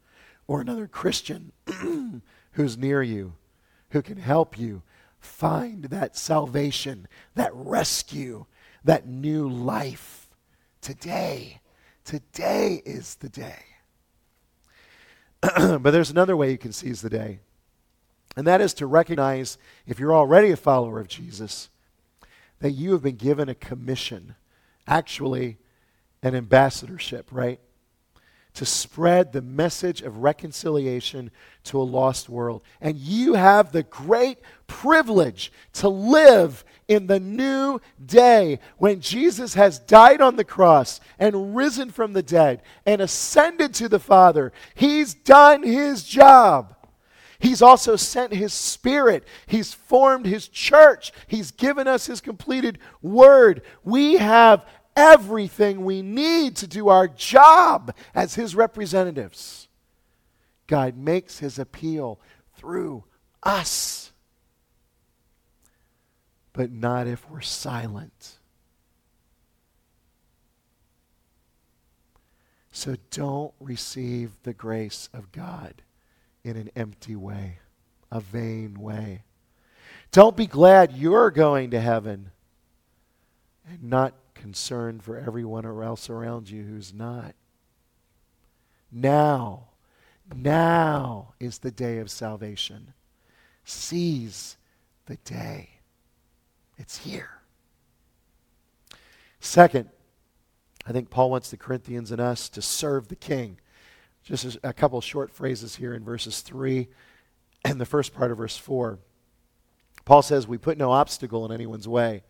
or 0.46 0.60
another 0.60 0.86
Christian 0.86 1.52
who's 2.52 2.78
near 2.78 3.02
you 3.02 3.34
who 3.90 4.02
can 4.02 4.18
help 4.18 4.58
you 4.58 4.82
find 5.18 5.84
that 5.84 6.16
salvation, 6.16 7.08
that 7.34 7.50
rescue, 7.54 8.46
that 8.84 9.08
new 9.08 9.48
life 9.48 10.28
today. 10.80 11.60
Today 12.04 12.82
is 12.84 13.16
the 13.16 13.28
day. 13.28 13.64
but 15.42 15.90
there's 15.90 16.10
another 16.10 16.36
way 16.36 16.50
you 16.50 16.58
can 16.58 16.72
seize 16.72 17.02
the 17.02 17.10
day, 17.10 17.40
and 18.38 18.46
that 18.46 18.60
is 18.60 18.72
to 18.74 18.86
recognize, 18.86 19.58
if 19.84 19.98
you're 19.98 20.14
already 20.14 20.52
a 20.52 20.56
follower 20.56 21.00
of 21.00 21.08
Jesus, 21.08 21.70
that 22.60 22.70
you 22.70 22.92
have 22.92 23.02
been 23.02 23.16
given 23.16 23.48
a 23.48 23.54
commission, 23.56 24.36
actually, 24.86 25.58
an 26.22 26.36
ambassadorship, 26.36 27.26
right? 27.32 27.58
to 28.54 28.64
spread 28.64 29.32
the 29.32 29.42
message 29.42 30.02
of 30.02 30.16
reconciliation 30.16 31.30
to 31.62 31.80
a 31.80 31.82
lost 31.82 32.28
world. 32.28 32.60
And 32.80 32.96
you 32.96 33.34
have 33.34 33.70
the 33.70 33.84
great 33.84 34.38
privilege 34.66 35.52
to 35.74 35.88
live 35.88 36.64
in 36.88 37.06
the 37.06 37.20
new 37.20 37.80
day 38.04 38.58
when 38.76 39.00
Jesus 39.00 39.54
has 39.54 39.78
died 39.78 40.20
on 40.20 40.34
the 40.34 40.42
cross 40.42 41.00
and 41.20 41.54
risen 41.54 41.90
from 41.90 42.14
the 42.14 42.22
dead 42.22 42.62
and 42.84 43.00
ascended 43.00 43.74
to 43.74 43.88
the 43.88 44.00
Father. 44.00 44.52
He's 44.74 45.14
done 45.14 45.62
his 45.62 46.02
job. 46.02 46.74
He's 47.38 47.62
also 47.62 47.96
sent 47.96 48.32
his 48.32 48.52
spirit. 48.52 49.24
He's 49.46 49.72
formed 49.72 50.26
his 50.26 50.48
church. 50.48 51.12
He's 51.26 51.50
given 51.50 51.86
us 51.86 52.06
his 52.06 52.20
completed 52.20 52.78
word. 53.00 53.62
We 53.84 54.16
have 54.16 54.66
everything 54.98 55.84
we 55.84 56.02
need 56.02 56.56
to 56.56 56.66
do 56.66 56.88
our 56.88 57.06
job 57.06 57.94
as 58.14 58.34
His 58.34 58.56
representatives. 58.56 59.68
God 60.66 60.96
makes 60.96 61.38
His 61.38 61.58
appeal 61.58 62.20
through 62.56 63.04
us, 63.44 64.10
but 66.52 66.72
not 66.72 67.06
if 67.06 67.30
we're 67.30 67.40
silent. 67.40 68.38
So 72.72 72.96
don't 73.12 73.54
receive 73.60 74.32
the 74.42 74.52
grace 74.52 75.08
of 75.14 75.30
God 75.30 75.82
in 76.44 76.56
an 76.56 76.70
empty 76.76 77.16
way, 77.16 77.58
a 78.10 78.20
vain 78.20 78.80
way. 78.80 79.22
Don't 80.10 80.36
be 80.36 80.46
glad 80.46 80.92
you're 80.92 81.30
going 81.30 81.70
to 81.70 81.80
heaven 81.80 82.30
and 83.68 83.82
not 83.82 84.14
concerned 84.34 85.02
for 85.02 85.18
everyone 85.18 85.66
else 85.66 86.08
around 86.08 86.48
you 86.48 86.62
who's 86.62 86.94
not. 86.94 87.34
Now, 88.90 89.68
now 90.34 91.34
is 91.38 91.58
the 91.58 91.70
day 91.70 91.98
of 91.98 92.10
salvation. 92.10 92.94
Seize 93.64 94.56
the 95.06 95.16
day. 95.16 95.70
It's 96.78 96.98
here. 96.98 97.30
Second, 99.40 99.90
I 100.86 100.92
think 100.92 101.10
Paul 101.10 101.30
wants 101.30 101.50
the 101.50 101.56
Corinthians 101.56 102.10
and 102.10 102.20
us 102.20 102.48
to 102.50 102.62
serve 102.62 103.08
the 103.08 103.16
king. 103.16 103.58
Just 104.22 104.58
a 104.62 104.72
couple 104.72 105.00
short 105.00 105.30
phrases 105.30 105.76
here 105.76 105.94
in 105.94 106.04
verses 106.04 106.40
3 106.40 106.88
and 107.64 107.80
the 107.80 107.86
first 107.86 108.14
part 108.14 108.30
of 108.30 108.38
verse 108.38 108.56
4. 108.56 108.98
Paul 110.04 110.22
says, 110.22 110.46
We 110.46 110.58
put 110.58 110.78
no 110.78 110.90
obstacle 110.90 111.44
in 111.44 111.52
anyone's 111.52 111.88
way, 111.88 112.22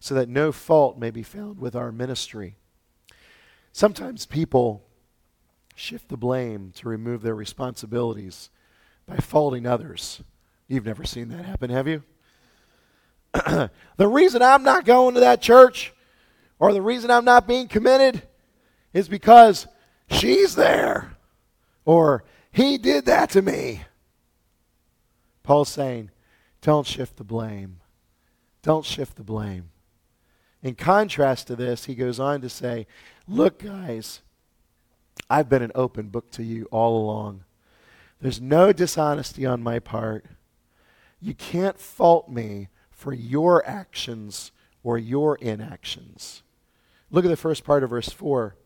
so 0.00 0.14
that 0.14 0.28
no 0.28 0.52
fault 0.52 0.98
may 0.98 1.10
be 1.10 1.22
found 1.22 1.58
with 1.58 1.74
our 1.74 1.90
ministry. 1.90 2.56
Sometimes 3.72 4.26
people 4.26 4.84
shift 5.74 6.08
the 6.08 6.16
blame 6.16 6.72
to 6.76 6.88
remove 6.88 7.22
their 7.22 7.34
responsibilities 7.34 8.50
by 9.06 9.16
faulting 9.16 9.66
others. 9.66 10.22
You've 10.66 10.86
never 10.86 11.04
seen 11.04 11.28
that 11.28 11.44
happen, 11.44 11.70
have 11.70 11.88
you? 11.88 12.02
the 13.32 14.08
reason 14.08 14.42
I'm 14.42 14.62
not 14.62 14.84
going 14.84 15.14
to 15.14 15.20
that 15.20 15.40
church 15.40 15.92
or 16.58 16.72
the 16.72 16.82
reason 16.82 17.10
I'm 17.10 17.24
not 17.24 17.46
being 17.46 17.68
committed 17.68 18.22
is 18.92 19.08
because 19.08 19.66
she's 20.10 20.54
there 20.54 21.17
or 21.88 22.22
he 22.52 22.76
did 22.76 23.06
that 23.06 23.30
to 23.30 23.40
me. 23.40 23.80
Paul's 25.42 25.70
saying, 25.70 26.10
don't 26.60 26.86
shift 26.86 27.16
the 27.16 27.24
blame. 27.24 27.80
Don't 28.60 28.84
shift 28.84 29.16
the 29.16 29.24
blame. 29.24 29.70
In 30.62 30.74
contrast 30.74 31.46
to 31.46 31.56
this, 31.56 31.86
he 31.86 31.94
goes 31.94 32.20
on 32.20 32.42
to 32.42 32.50
say, 32.50 32.86
Look, 33.26 33.60
guys, 33.60 34.20
I've 35.30 35.48
been 35.48 35.62
an 35.62 35.72
open 35.74 36.08
book 36.08 36.30
to 36.32 36.42
you 36.42 36.68
all 36.70 37.02
along. 37.02 37.44
There's 38.20 38.40
no 38.40 38.70
dishonesty 38.70 39.46
on 39.46 39.62
my 39.62 39.78
part. 39.78 40.26
You 41.22 41.32
can't 41.32 41.80
fault 41.80 42.28
me 42.28 42.68
for 42.90 43.14
your 43.14 43.66
actions 43.66 44.52
or 44.82 44.98
your 44.98 45.36
inactions. 45.36 46.42
Look 47.10 47.24
at 47.24 47.28
the 47.28 47.36
first 47.36 47.64
part 47.64 47.82
of 47.82 47.88
verse 47.88 48.10
4. 48.10 48.56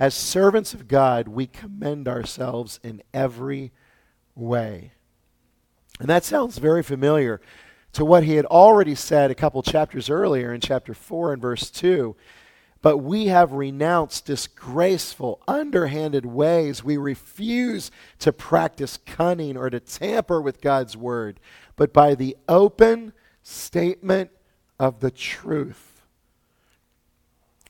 As 0.00 0.14
servants 0.14 0.72
of 0.72 0.88
God, 0.88 1.28
we 1.28 1.46
commend 1.46 2.08
ourselves 2.08 2.80
in 2.82 3.02
every 3.12 3.70
way. 4.34 4.92
And 6.00 6.08
that 6.08 6.24
sounds 6.24 6.56
very 6.56 6.82
familiar 6.82 7.38
to 7.92 8.04
what 8.06 8.24
he 8.24 8.36
had 8.36 8.46
already 8.46 8.94
said 8.94 9.30
a 9.30 9.34
couple 9.34 9.62
chapters 9.62 10.08
earlier 10.08 10.54
in 10.54 10.62
chapter 10.62 10.94
4 10.94 11.34
and 11.34 11.42
verse 11.42 11.70
2. 11.70 12.16
But 12.80 12.98
we 12.98 13.26
have 13.26 13.52
renounced 13.52 14.24
disgraceful, 14.24 15.42
underhanded 15.46 16.24
ways. 16.24 16.82
We 16.82 16.96
refuse 16.96 17.90
to 18.20 18.32
practice 18.32 18.98
cunning 19.04 19.58
or 19.58 19.68
to 19.68 19.80
tamper 19.80 20.40
with 20.40 20.62
God's 20.62 20.96
word, 20.96 21.40
but 21.76 21.92
by 21.92 22.14
the 22.14 22.38
open 22.48 23.12
statement 23.42 24.30
of 24.78 25.00
the 25.00 25.10
truth, 25.10 25.89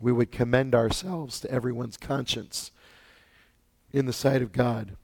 we 0.00 0.12
would 0.12 0.33
commend 0.33 0.75
ourselves 0.75 1.40
to 1.40 1.50
everyone's 1.50 1.97
conscience 1.97 2.73
in 3.92 4.07
the 4.07 4.12
sight 4.12 4.42
of 4.42 4.52
God. 4.52 4.97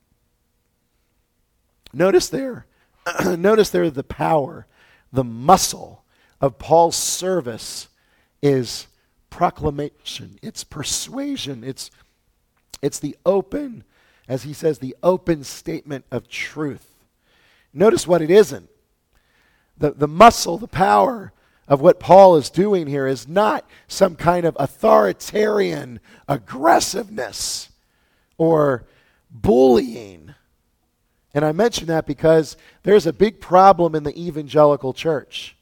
Notice 1.93 2.29
there, 2.29 2.67
notice 3.25 3.71
there 3.71 3.91
the 3.91 4.03
power, 4.03 4.67
the 5.13 5.25
muscle 5.25 6.05
of 6.41 6.59
Paul's 6.59 6.97
service 6.97 7.89
is 8.43 8.87
proclamation, 9.31 10.39
it's 10.43 10.65
persuasion, 10.65 11.63
it's, 11.63 11.91
it's 12.81 12.99
the 12.99 13.17
open, 13.27 13.85
as 14.29 14.45
he 14.45 14.53
says, 14.53 14.79
the 14.79 14.97
open 15.03 15.45
statement 15.45 16.05
of 16.11 16.29
truth. 16.29 16.95
Notice 17.73 18.07
what 18.07 18.23
it 18.23 18.31
isn't. 18.31 18.71
The, 19.79 19.93
the 19.93 20.09
muscle, 20.09 20.57
the 20.57 20.69
power 20.69 21.33
of 21.69 21.81
what 21.81 22.01
Paul 22.01 22.37
is 22.37 22.51
doing 22.51 22.87
here 22.87 23.07
is 23.07 23.27
not 23.27 23.69
some 23.89 24.15
kind 24.15 24.47
of 24.47 24.57
authoritarian 24.59 26.01
aggressiveness 26.29 27.71
or 28.39 28.85
bullying. 29.31 30.35
And 31.35 31.45
I 31.45 31.53
mention 31.53 31.89
that 31.89 32.07
because 32.07 32.57
there's 32.83 33.07
a 33.07 33.13
big 33.13 33.41
problem 33.41 33.95
in 33.95 34.05
the 34.05 34.19
evangelical 34.19 34.93
church. 34.93 35.57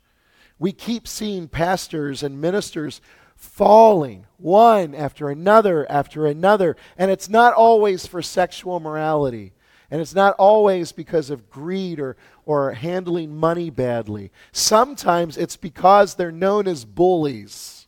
We 0.59 0.73
keep 0.73 1.09
seeing 1.09 1.49
pastors 1.49 2.23
and 2.23 2.41
ministers 2.41 3.01
falling 3.35 4.27
one 4.37 4.95
after 4.95 5.29
another 5.31 5.91
after 5.91 6.27
another. 6.27 6.77
And 6.97 7.11
it's 7.11 7.29
not 7.29 7.55
always 7.55 8.07
for 8.07 8.23
sexual 8.23 8.79
morality. 8.79 9.53
And 9.91 10.01
it's 10.01 10.15
not 10.15 10.35
always 10.39 10.93
because 10.93 11.31
of 11.31 11.51
greed 11.51 12.01
or, 12.01 12.17
or 12.47 12.73
handling 12.73 13.35
money 13.35 13.71
badly. 13.71 14.31
Sometimes 14.53 15.37
it's 15.37 15.57
because 15.57 16.15
they're 16.15 16.33
known 16.33 16.67
as 16.67 16.85
bullies. 16.85 17.87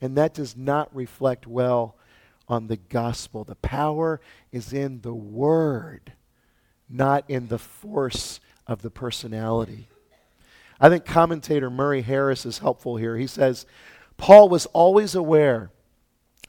And 0.00 0.16
that 0.16 0.34
does 0.34 0.56
not 0.56 0.94
reflect 0.94 1.46
well 1.46 1.96
on 2.48 2.66
the 2.66 2.76
gospel. 2.76 3.44
The 3.44 3.54
power 3.56 4.20
is 4.52 4.72
in 4.72 5.00
the 5.00 5.14
word, 5.14 6.12
not 6.88 7.24
in 7.28 7.48
the 7.48 7.58
force 7.58 8.40
of 8.66 8.82
the 8.82 8.90
personality. 8.90 9.88
I 10.80 10.88
think 10.88 11.04
commentator 11.04 11.70
Murray 11.70 12.02
Harris 12.02 12.44
is 12.44 12.58
helpful 12.58 12.96
here. 12.96 13.16
He 13.16 13.26
says, 13.26 13.66
Paul 14.16 14.48
was 14.48 14.66
always 14.66 15.14
aware 15.14 15.70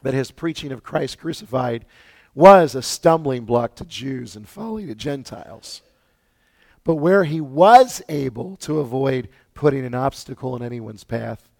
that 0.02 0.14
his 0.14 0.30
preaching 0.30 0.72
of 0.72 0.82
Christ 0.82 1.18
crucified 1.18 1.84
was 2.34 2.74
a 2.74 2.82
stumbling 2.82 3.44
block 3.44 3.74
to 3.76 3.84
Jews 3.84 4.36
and 4.36 4.48
folly 4.48 4.86
to 4.86 4.94
Gentiles. 4.94 5.82
But 6.88 6.94
where 6.94 7.24
he 7.24 7.38
was 7.38 8.00
able 8.08 8.56
to 8.60 8.78
avoid 8.78 9.28
putting 9.52 9.84
an 9.84 9.94
obstacle 9.94 10.56
in 10.56 10.62
anyone's 10.62 11.04
path, 11.04 11.50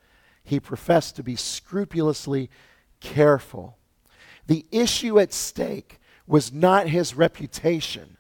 he 0.43 0.59
professed 0.59 1.17
to 1.17 1.23
be 1.23 1.37
scrupulously 1.37 2.49
careful. 3.01 3.77
The 4.47 4.65
issue 4.71 5.19
at 5.21 5.35
stake 5.35 6.01
was 6.27 6.51
not 6.51 6.89
his 6.89 7.15
reputation, 7.15 8.17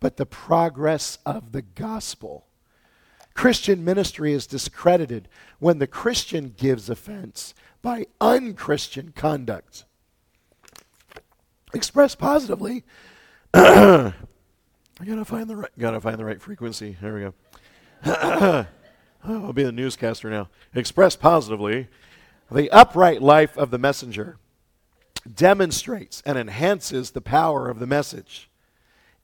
but 0.00 0.16
the 0.16 0.24
progress 0.24 1.18
of 1.26 1.52
the 1.52 1.60
gospel. 1.60 2.46
Christian 3.34 3.84
ministry 3.84 4.32
is 4.32 4.46
discredited 4.46 5.28
when 5.58 5.78
the 5.78 5.86
Christian 5.86 6.54
gives 6.56 6.88
offense 6.88 7.52
by 7.82 8.06
unchristian 8.18 9.12
conduct. 9.14 9.84
Expressed 11.74 12.18
positively, 12.18 12.82
I 14.98 15.04
gotta 15.04 15.24
find 15.24 15.48
the 15.48 15.56
right, 15.56 15.70
gotta 15.78 16.00
find 16.00 16.18
the 16.18 16.24
right 16.24 16.40
frequency. 16.40 16.96
There 17.02 17.14
we 17.14 17.20
go. 17.20 17.34
oh, 18.06 18.66
I'll 19.24 19.52
be 19.52 19.62
the 19.62 19.72
newscaster 19.72 20.30
now. 20.30 20.48
Expressed 20.74 21.20
positively, 21.20 21.88
the 22.50 22.70
upright 22.70 23.20
life 23.20 23.58
of 23.58 23.70
the 23.70 23.78
messenger 23.78 24.38
demonstrates 25.34 26.22
and 26.24 26.38
enhances 26.38 27.10
the 27.10 27.20
power 27.20 27.68
of 27.68 27.78
the 27.78 27.86
message. 27.86 28.48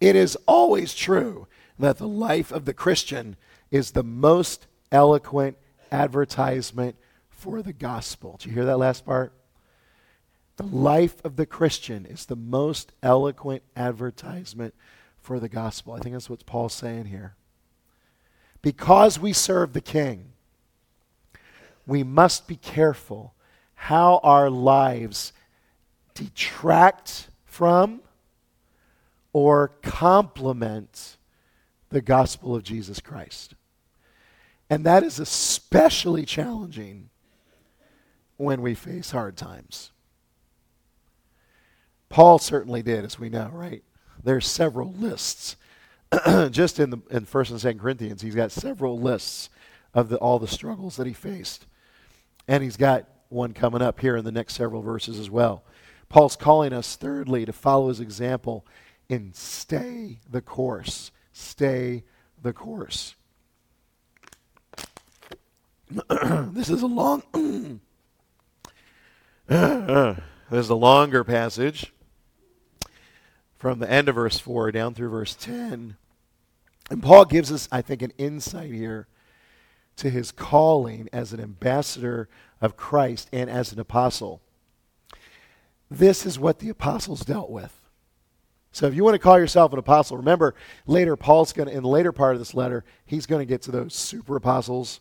It 0.01 0.17
is 0.17 0.37
always 0.47 0.95
true 0.95 1.47
that 1.79 1.99
the 1.99 2.09
life 2.09 2.53
of 2.53 2.65
the 2.65 2.75
Christian 2.75 3.37
is 3.71 3.93
the 3.93 4.03
most 4.03 4.67
eloquent 4.91 5.57
advertisement 5.91 6.97
for 7.31 7.63
the 7.63 7.73
gospel. 7.73 8.37
Did 8.39 8.49
you 8.49 8.53
hear 8.55 8.65
that 8.67 8.79
last 8.79 9.07
part? 9.07 9.33
The 10.57 10.65
life 10.65 11.25
of 11.25 11.37
the 11.37 11.47
Christian 11.47 12.05
is 12.05 12.27
the 12.27 12.37
most 12.37 12.93
eloquent 13.03 13.63
advertisement 13.75 14.75
for 15.23 15.41
the 15.41 15.49
gospel. 15.49 15.95
I 15.95 16.01
think 16.01 16.15
that's 16.15 16.29
what 16.29 16.45
Paul's 16.45 16.75
saying 16.75 17.07
here. 17.07 17.37
Because 18.61 19.19
we 19.19 19.33
serve 19.33 19.73
the 19.73 19.81
King, 19.81 20.33
we 21.87 22.03
must 22.03 22.47
be 22.47 22.57
careful 22.57 23.35
how 23.75 24.21
our 24.23 24.51
lives 24.51 25.33
detract 26.15 27.29
from 27.45 28.01
or 29.33 29.69
complement 29.83 31.17
the 31.89 32.01
gospel 32.01 32.55
of 32.55 32.63
Jesus 32.63 33.01
Christ. 33.01 33.55
And 34.69 34.85
that 34.85 35.03
is 35.03 35.19
especially 35.19 36.25
challenging 36.25 37.11
when 38.37 38.63
we 38.63 38.75
face 38.75 39.11
hard 39.11 39.37
times. 39.37 39.91
Paul 42.09 42.39
certainly 42.39 42.83
did, 42.83 43.05
as 43.05 43.19
we 43.19 43.29
know, 43.29 43.51
right? 43.53 43.83
There's 44.25 44.47
several 44.47 44.93
lists. 44.93 45.57
Just 46.51 46.79
in 46.79 46.91
the 46.91 46.99
in 47.11 47.25
First 47.25 47.51
and 47.51 47.61
Second 47.61 47.81
Corinthians, 47.81 48.23
he's 48.23 48.35
got 48.35 48.53
several 48.53 48.99
lists 48.99 49.51
of 49.95 50.09
the, 50.09 50.17
all 50.19 50.39
the 50.39 50.49
struggles 50.49 50.97
that 50.97 51.07
he 51.07 51.13
faced, 51.13 51.67
and 52.47 52.63
he's 52.63 52.77
got 52.77 53.09
one 53.29 53.55
coming 53.55 53.83
up 53.83 54.01
here 54.01 54.17
in 54.17 54.25
the 54.25 54.33
next 54.33 54.55
several 54.55 54.83
verses 54.83 55.19
as 55.19 55.31
well. 55.31 55.65
Paul's 56.09 56.37
calling 56.37 56.73
us, 56.73 56.97
thirdly, 56.97 57.47
to 57.47 57.53
follow 57.53 57.89
his 57.89 58.01
example 58.01 58.67
and 59.09 59.35
stay 59.35 60.21
the 60.31 60.43
course. 60.43 61.11
Stay 61.33 62.05
the 62.41 62.53
course. 62.53 63.15
this 66.09 66.69
is 66.71 66.83
a 66.83 66.87
long 66.87 67.23
this 69.49 70.17
is 70.51 70.71
a 70.71 70.75
longer 70.75 71.25
passage 71.25 71.92
from 73.63 73.79
the 73.79 73.89
end 73.89 74.09
of 74.09 74.17
verse 74.17 74.41
4 74.41 74.73
down 74.73 74.93
through 74.93 75.09
verse 75.09 75.37
10. 75.37 75.95
And 76.91 77.01
Paul 77.01 77.25
gives 77.25 77.53
us, 77.53 77.69
I 77.71 77.81
think, 77.81 78.03
an 78.03 78.13
insight 78.19 78.73
here 78.73 79.07
to 79.99 80.11
his 80.11 80.33
calling 80.33 81.09
as 81.13 81.33
an 81.33 81.39
ambassador 81.39 82.29
of 82.61 82.77
Christ 82.77 83.29
and 83.33 83.49
as 83.49 83.71
an 83.73 83.79
apostle. 83.79 84.41
This 85.89 86.27
is 86.27 86.41
what 86.41 86.59
the 86.59 86.71
apostles 86.71 87.21
dealt 87.21 87.51
with. 87.51 87.73
So 88.73 88.89
if 88.89 88.97
you 88.97 89.05
want 89.05 89.15
to 89.15 89.21
call 89.21 89.39
yourself 89.39 89.73
an 89.73 89.79
apostle, 89.79 90.17
remember 90.17 90.57
later 90.85 91.15
Paul's 91.15 91.53
going 91.53 91.69
to 91.69 91.75
in 91.75 91.85
the 91.85 91.89
later 91.89 92.11
part 92.11 92.35
of 92.35 92.41
this 92.41 92.55
letter, 92.55 92.85
he's 93.07 93.27
going 93.27 93.43
to 93.43 93.47
get 93.47 93.63
to 93.63 93.71
those 93.71 93.95
super 93.95 94.35
apostles, 94.35 94.99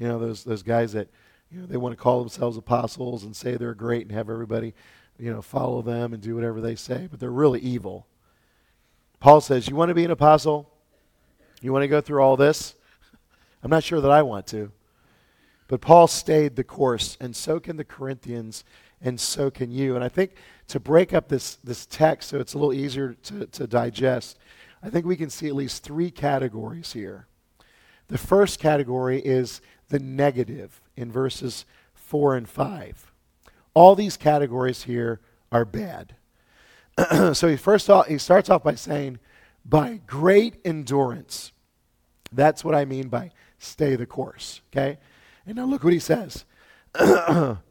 you 0.00 0.08
know, 0.08 0.18
those 0.18 0.42
those 0.42 0.64
guys 0.64 0.94
that 0.94 1.10
you 1.48 1.60
know 1.60 1.66
they 1.66 1.76
want 1.76 1.92
to 1.92 2.02
call 2.02 2.18
themselves 2.18 2.56
apostles 2.56 3.22
and 3.22 3.36
say 3.36 3.54
they're 3.56 3.72
great 3.72 4.02
and 4.02 4.10
have 4.10 4.28
everybody, 4.28 4.74
you 5.20 5.32
know, 5.32 5.42
follow 5.42 5.82
them 5.82 6.12
and 6.12 6.22
do 6.22 6.34
whatever 6.34 6.60
they 6.60 6.74
say, 6.74 7.06
but 7.10 7.20
they're 7.20 7.30
really 7.30 7.60
evil. 7.60 8.06
Paul 9.18 9.40
says, 9.40 9.68
"You 9.68 9.76
want 9.76 9.90
to 9.90 9.94
be 9.94 10.04
an 10.04 10.10
apostle? 10.10 10.72
You 11.60 11.72
want 11.72 11.82
to 11.82 11.88
go 11.88 12.00
through 12.00 12.22
all 12.22 12.36
this?" 12.36 12.74
I'm 13.62 13.70
not 13.70 13.84
sure 13.84 14.00
that 14.00 14.10
I 14.10 14.22
want 14.22 14.46
to. 14.48 14.72
But 15.68 15.80
Paul 15.80 16.08
stayed 16.08 16.56
the 16.56 16.64
course, 16.64 17.16
and 17.20 17.36
so 17.36 17.60
can 17.60 17.76
the 17.76 17.84
Corinthians, 17.84 18.64
and 19.00 19.20
so 19.20 19.50
can 19.50 19.70
you. 19.70 19.94
And 19.94 20.02
I 20.02 20.08
think 20.08 20.32
to 20.68 20.80
break 20.80 21.12
up 21.12 21.28
this, 21.28 21.56
this 21.62 21.86
text 21.86 22.30
so 22.30 22.40
it's 22.40 22.54
a 22.54 22.58
little 22.58 22.72
easier 22.72 23.14
to, 23.14 23.46
to 23.46 23.66
digest, 23.66 24.38
I 24.82 24.90
think 24.90 25.06
we 25.06 25.16
can 25.16 25.30
see 25.30 25.46
at 25.48 25.54
least 25.54 25.82
three 25.82 26.10
categories 26.10 26.92
here. 26.92 27.26
The 28.08 28.18
first 28.18 28.58
category 28.58 29.20
is 29.20 29.60
the 29.90 29.98
negative 29.98 30.80
in 30.96 31.12
verses 31.12 31.66
4 31.94 32.36
and 32.36 32.48
5. 32.48 33.12
All 33.74 33.94
these 33.94 34.16
categories 34.16 34.84
here 34.84 35.20
are 35.52 35.64
bad. 35.64 36.14
so 37.32 37.48
he 37.48 37.56
first 37.56 37.88
off, 37.88 38.06
he 38.06 38.18
starts 38.18 38.50
off 38.50 38.62
by 38.62 38.74
saying, 38.74 39.18
by 39.64 40.00
great 40.06 40.56
endurance. 40.64 41.52
That's 42.32 42.64
what 42.64 42.74
I 42.74 42.84
mean 42.84 43.08
by 43.08 43.30
stay 43.58 43.96
the 43.96 44.06
course. 44.06 44.60
Okay? 44.72 44.98
And 45.46 45.56
now 45.56 45.64
look 45.64 45.84
what 45.84 45.92
he 45.92 45.98
says 45.98 46.44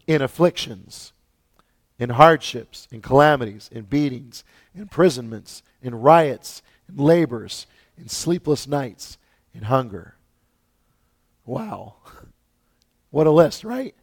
in 0.07 0.21
afflictions, 0.21 1.13
in 1.97 2.11
hardships, 2.11 2.87
in 2.91 3.01
calamities, 3.01 3.69
in 3.71 3.83
beatings, 3.83 4.43
in 4.73 4.81
imprisonments, 4.81 5.63
in 5.81 5.95
riots, 5.95 6.61
in 6.87 6.97
labors, 6.97 7.67
in 7.97 8.07
sleepless 8.07 8.67
nights, 8.67 9.17
in 9.53 9.63
hunger. 9.63 10.15
Wow. 11.45 11.95
What 13.11 13.25
a 13.25 13.31
list, 13.31 13.63
right? 13.63 13.95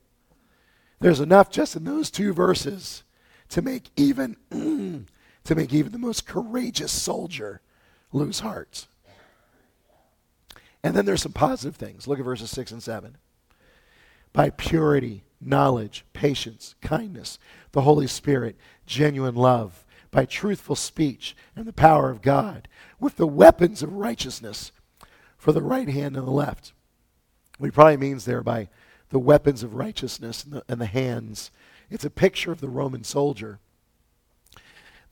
There's 1.01 1.21
enough 1.21 1.51
just 1.51 1.77
in 1.77 1.85
those 1.85 2.11
two 2.11 2.33
verses 2.33 3.05
to 3.51 3.63
make 3.63 3.91
even 3.97 4.37
mm, 4.51 5.05
to 5.45 5.55
make 5.55 5.73
even 5.73 5.93
the 5.93 5.99
most 5.99 6.27
courageous 6.27 6.93
soldier 6.93 7.61
lose 8.13 8.41
heart. 8.41 8.87
And 10.83 10.95
then 10.95 11.05
there's 11.05 11.23
some 11.23 11.33
positive 11.33 11.77
things. 11.77 12.07
Look 12.07 12.19
at 12.19 12.25
verses 12.25 12.51
6 12.51 12.73
and 12.73 12.83
7 12.83 13.17
by 14.33 14.51
purity, 14.51 15.25
knowledge, 15.41 16.05
patience, 16.13 16.75
kindness, 16.83 17.39
the 17.73 17.81
Holy 17.81 18.07
Spirit, 18.07 18.57
genuine 18.85 19.35
love, 19.35 19.85
by 20.11 20.27
truthful 20.27 20.77
speech 20.77 21.35
and 21.57 21.67
the 21.67 21.73
power 21.73 22.11
of 22.11 22.23
God, 22.23 22.69
with 23.01 23.17
the 23.17 23.27
weapons 23.27 23.83
of 23.83 23.93
righteousness 23.93 24.73
for 25.39 25.53
the 25.53 25.63
right 25.63 25.89
hand 25.89 26.17
and 26.17 26.27
the 26.27 26.33
left. 26.33 26.73
What 27.59 27.69
he 27.69 27.71
probably 27.71 27.97
means 27.97 28.25
there 28.25 28.43
by 28.43 28.69
the 29.11 29.19
weapons 29.19 29.63
of 29.63 29.75
righteousness 29.75 30.45
and 30.45 30.53
the, 30.55 30.65
and 30.69 30.81
the 30.81 30.87
hands. 30.87 31.51
It's 31.91 32.05
a 32.05 32.11
picture 32.11 32.53
of 32.53 32.61
the 32.61 32.69
Roman 32.69 33.05
soldier. 33.05 33.59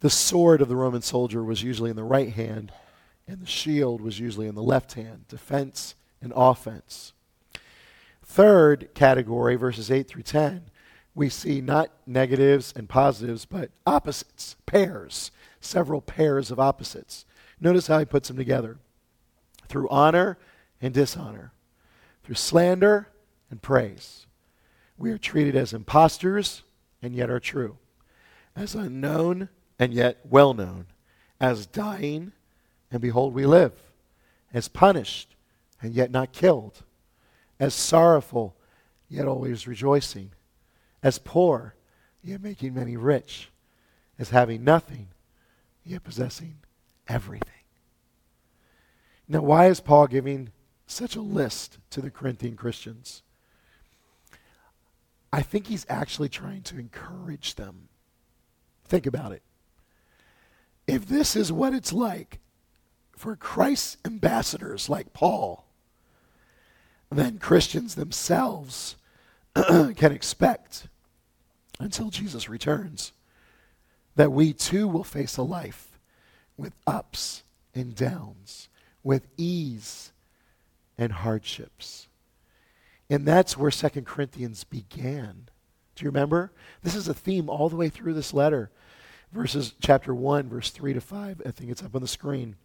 The 0.01 0.11
sword 0.11 0.61
of 0.61 0.69
the 0.69 0.77
Roman 0.77 1.03
soldier 1.03 1.43
was 1.43 1.63
usually 1.63 1.91
in 1.91 1.97
the 1.97 2.05
right 2.05 2.33
hand, 2.33 2.73
and 3.27 3.41
the 3.41 3.47
shield 3.47 4.01
was 4.01 4.19
usually 4.19 4.47
in 4.47 4.55
the 4.55 4.63
left 4.63 4.95
hand, 4.95 5.29
defense 5.29 5.95
and 6.21 6.33
offense. 6.35 7.13
Third 8.23 8.89
category, 8.95 9.55
verses 9.57 9.91
8 9.91 10.09
through 10.09 10.23
10, 10.23 10.71
we 11.15 11.29
see 11.29 11.61
not 11.61 11.91
negatives 12.07 12.73
and 12.75 12.89
positives, 12.89 13.45
but 13.45 13.71
opposites, 13.87 14.57
pairs, 14.67 15.31
several 15.61 16.01
pairs 16.01 16.51
of 16.51 16.59
opposites. 16.59 17.25
Notice 17.61 17.87
how 17.87 18.01
he 18.01 18.05
puts 18.05 18.29
them 18.29 18.37
together 18.37 18.79
through 19.69 19.89
honor 19.89 20.37
and 20.83 20.93
dishonor, 20.93 21.53
through 22.25 22.35
slander 22.35 23.09
and 23.55 23.63
praise. 23.63 24.27
We 24.99 25.13
are 25.13 25.19
treated 25.19 25.55
as 25.55 25.73
impostors 25.73 26.65
and 27.01 27.15
yet 27.15 27.31
are 27.31 27.39
true, 27.39 27.79
as 28.57 28.75
unknown 28.75 29.49
and 29.79 29.95
yet 29.95 30.19
well 30.29 30.55
known, 30.55 30.87
as 31.41 31.67
dying 31.67 32.33
and 32.91 33.01
behold 33.01 33.33
we 33.33 33.47
live, 33.47 33.73
as 34.53 34.67
punished 34.67 35.37
and 35.81 35.95
yet 35.95 36.11
not 36.11 36.33
killed 36.33 36.83
as 37.61 37.75
sorrowful, 37.75 38.57
yet 39.09 39.27
always 39.27 39.69
rejoicing, 39.69 40.33
as 41.01 41.19
poor, 41.19 41.77
yet 42.25 42.43
making 42.43 42.75
many 42.75 42.97
rich, 42.97 43.51
as 44.19 44.31
having 44.31 44.65
nothing, 44.65 45.07
yet 45.85 46.03
possessing 46.03 46.57
everything. 47.07 47.51
Now, 49.29 49.43
why 49.43 49.67
is 49.67 49.79
Paul 49.79 50.09
giving 50.09 50.51
such 50.89 51.15
a 51.15 51.21
list 51.21 51.79
to 51.91 52.01
the 52.01 52.11
Corinthian 52.11 52.57
Christians? 52.57 53.23
I 55.35 55.43
think 55.43 55.67
he's 55.67 55.87
actually 55.89 56.29
trying 56.29 56.63
to 56.63 56.79
encourage 56.79 57.57
them. 57.57 57.89
Think 58.85 59.07
about 59.07 59.33
it. 59.33 59.43
If 60.87 61.07
this 61.07 61.35
is 61.35 61.51
what 61.51 61.75
it's 61.75 61.93
like 61.93 62.39
for 63.17 63.35
Christ's 63.35 63.97
ambassadors 64.05 64.89
like 64.89 65.13
Paul 65.13 65.65
then 67.11 67.39
Christians 67.39 67.95
themselves 67.95 68.97
can 69.55 70.13
expect 70.13 70.89
until 71.79 72.11
Jesus 72.11 72.49
returns. 72.49 73.13
That 74.17 74.33
we 74.33 74.53
too 74.53 74.87
will 74.87 75.05
face 75.05 75.37
a 75.37 75.43
life 75.43 75.99
with 76.57 76.73
ups 76.87 77.43
and 77.75 77.95
downs, 77.95 78.69
with 79.03 79.27
ease 79.37 80.13
and 80.97 81.11
hardships. 81.11 82.07
And 83.11 83.27
that's 83.27 83.57
where 83.57 83.71
Second 83.71 84.07
Corinthians 84.07 84.65
began. 84.65 85.49
Do 85.95 86.05
you 86.05 86.11
remember? 86.11 86.53
This 86.83 86.95
is 86.95 87.09
a 87.09 87.15
theme 87.15 87.49
all 87.49 87.69
the 87.69 87.77
way 87.77 87.89
through 87.89 88.15
this 88.15 88.35
letter. 88.35 88.71
Verses 89.33 89.75
chapter 89.81 90.15
1, 90.15 90.49
verse 90.49 90.71
3 90.71 90.95
to 90.95 91.01
5. 91.01 91.43
I 91.45 91.51
think 91.51 91.71
it's 91.71 91.83
up 91.83 91.95
on 91.95 92.03
the 92.03 92.09
screen. 92.09 92.57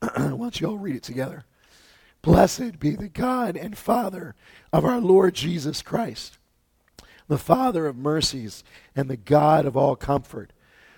Why 0.00 0.28
don't 0.28 0.60
you 0.60 0.68
all 0.68 0.78
read 0.78 0.96
it 0.96 1.02
together? 1.02 1.44
Blessed 2.22 2.78
be 2.78 2.90
the 2.90 3.08
God 3.08 3.56
and 3.56 3.76
Father 3.76 4.34
of 4.72 4.84
our 4.84 5.00
Lord 5.00 5.34
Jesus 5.34 5.82
Christ, 5.82 6.38
the 7.28 7.36
Father 7.36 7.86
of 7.86 7.96
mercies 7.96 8.64
and 8.96 9.10
the 9.10 9.16
God 9.16 9.66
of 9.66 9.76
all 9.76 9.94
comfort, 9.94 10.52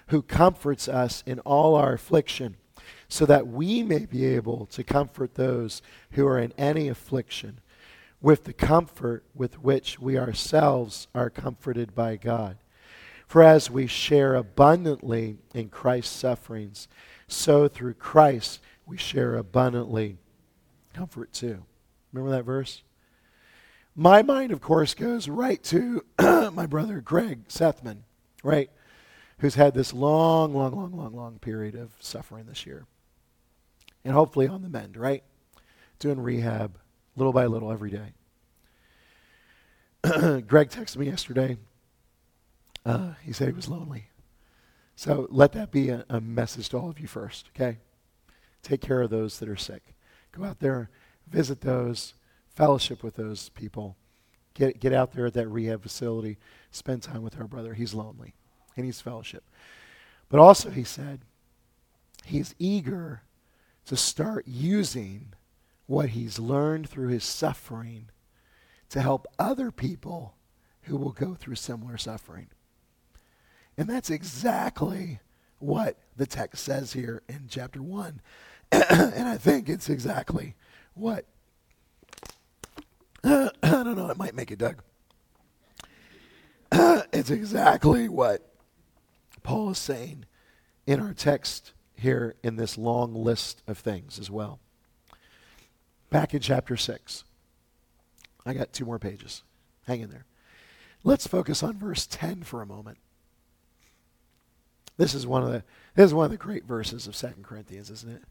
who 0.08 0.22
comforts 0.22 0.88
us 0.88 1.24
in 1.26 1.40
all 1.40 1.74
our 1.74 1.94
affliction, 1.94 2.56
so 3.08 3.26
that 3.26 3.46
we 3.46 3.82
may 3.82 4.06
be 4.06 4.24
able 4.24 4.66
to 4.66 4.82
comfort 4.84 5.34
those 5.34 5.82
who 6.12 6.26
are 6.26 6.38
in 6.38 6.52
any 6.58 6.88
affliction 6.88 7.60
with 8.20 8.44
the 8.44 8.52
comfort 8.52 9.24
with 9.34 9.62
which 9.62 9.98
we 10.00 10.18
ourselves 10.18 11.06
are 11.14 11.30
comforted 11.30 11.94
by 11.94 12.16
God. 12.16 12.56
For 13.26 13.42
as 13.42 13.70
we 13.70 13.86
share 13.86 14.34
abundantly 14.34 15.38
in 15.54 15.68
Christ's 15.68 16.16
sufferings, 16.16 16.88
so 17.28 17.68
through 17.68 17.94
Christ 17.94 18.60
we 18.86 18.96
share 18.96 19.36
abundantly 19.36 20.18
comfort 20.94 21.32
too. 21.32 21.64
Remember 22.12 22.36
that 22.36 22.44
verse? 22.44 22.82
My 23.94 24.22
mind, 24.22 24.52
of 24.52 24.60
course, 24.60 24.94
goes 24.94 25.28
right 25.28 25.62
to 25.64 26.04
my 26.52 26.66
brother 26.66 27.00
Greg 27.00 27.44
Sethman, 27.48 28.04
right? 28.42 28.70
Who's 29.38 29.54
had 29.54 29.74
this 29.74 29.92
long, 29.92 30.54
long, 30.54 30.74
long, 30.74 30.96
long, 30.96 31.14
long 31.14 31.38
period 31.38 31.74
of 31.74 31.90
suffering 31.98 32.46
this 32.46 32.66
year. 32.66 32.86
And 34.06 34.14
hopefully 34.14 34.46
on 34.46 34.62
the 34.62 34.68
mend, 34.68 34.96
right? 34.96 35.24
Doing 35.98 36.20
rehab 36.20 36.78
little 37.16 37.32
by 37.32 37.46
little 37.46 37.72
every 37.72 37.90
day. 37.90 38.12
Greg 40.46 40.70
texted 40.70 40.98
me 40.98 41.06
yesterday. 41.06 41.56
Uh, 42.84 43.14
he 43.22 43.32
said 43.32 43.48
he 43.48 43.52
was 43.52 43.68
lonely. 43.68 44.10
So 44.94 45.26
let 45.30 45.52
that 45.52 45.72
be 45.72 45.88
a, 45.88 46.04
a 46.08 46.20
message 46.20 46.68
to 46.68 46.78
all 46.78 46.88
of 46.88 47.00
you 47.00 47.08
first, 47.08 47.50
okay? 47.54 47.78
take 48.66 48.80
care 48.80 49.00
of 49.00 49.10
those 49.10 49.38
that 49.38 49.48
are 49.48 49.56
sick. 49.56 49.94
Go 50.32 50.44
out 50.44 50.58
there, 50.58 50.90
visit 51.28 51.60
those, 51.60 52.14
fellowship 52.48 53.02
with 53.02 53.14
those 53.14 53.48
people. 53.50 53.96
Get, 54.54 54.80
get 54.80 54.92
out 54.92 55.12
there 55.12 55.26
at 55.26 55.34
that 55.34 55.48
rehab 55.48 55.82
facility, 55.82 56.38
spend 56.70 57.02
time 57.02 57.22
with 57.22 57.38
our 57.38 57.46
brother. 57.46 57.74
He's 57.74 57.94
lonely. 57.94 58.34
He 58.74 58.82
needs 58.82 59.00
fellowship. 59.00 59.44
But 60.28 60.40
also, 60.40 60.70
he 60.70 60.84
said, 60.84 61.20
he's 62.24 62.54
eager 62.58 63.22
to 63.86 63.96
start 63.96 64.46
using 64.46 65.32
what 65.86 66.10
he's 66.10 66.38
learned 66.38 66.88
through 66.88 67.08
his 67.08 67.24
suffering 67.24 68.10
to 68.88 69.00
help 69.00 69.26
other 69.38 69.70
people 69.70 70.34
who 70.82 70.96
will 70.96 71.12
go 71.12 71.34
through 71.34 71.54
similar 71.54 71.96
suffering. 71.96 72.48
And 73.76 73.88
that's 73.88 74.10
exactly 74.10 75.20
what 75.58 75.98
the 76.16 76.26
text 76.26 76.64
says 76.64 76.92
here 76.92 77.22
in 77.28 77.46
chapter 77.48 77.82
1. 77.82 78.20
and 78.72 79.28
I 79.28 79.36
think 79.36 79.68
it's 79.68 79.88
exactly 79.88 80.54
what. 80.94 81.24
I 83.24 83.50
don't 83.62 83.96
know, 83.96 84.10
it 84.10 84.16
might 84.16 84.34
make 84.34 84.50
it 84.50 84.58
Doug. 84.58 84.82
it's 87.12 87.30
exactly 87.30 88.08
what 88.08 88.52
Paul 89.42 89.70
is 89.70 89.78
saying 89.78 90.24
in 90.86 91.00
our 91.00 91.12
text 91.12 91.72
here 91.96 92.34
in 92.42 92.56
this 92.56 92.78
long 92.78 93.14
list 93.14 93.62
of 93.66 93.78
things 93.78 94.18
as 94.18 94.30
well. 94.30 94.60
Back 96.10 96.34
in 96.34 96.40
chapter 96.40 96.76
6. 96.76 97.24
I 98.44 98.54
got 98.54 98.72
two 98.72 98.84
more 98.84 98.98
pages. 98.98 99.42
Hang 99.86 100.00
in 100.00 100.10
there. 100.10 100.26
Let's 101.02 101.26
focus 101.26 101.62
on 101.62 101.78
verse 101.78 102.06
10 102.06 102.42
for 102.42 102.62
a 102.62 102.66
moment. 102.66 102.98
This 104.96 105.14
is 105.14 105.26
one 105.26 105.42
of 105.42 105.50
the 105.50 105.62
this 105.94 106.06
is 106.06 106.14
one 106.14 106.24
of 106.24 106.30
the 106.30 106.36
great 106.36 106.64
verses 106.64 107.06
of 107.06 107.16
2 107.16 107.42
Corinthians, 107.42 107.90
isn't 107.90 108.12
it? 108.12 108.22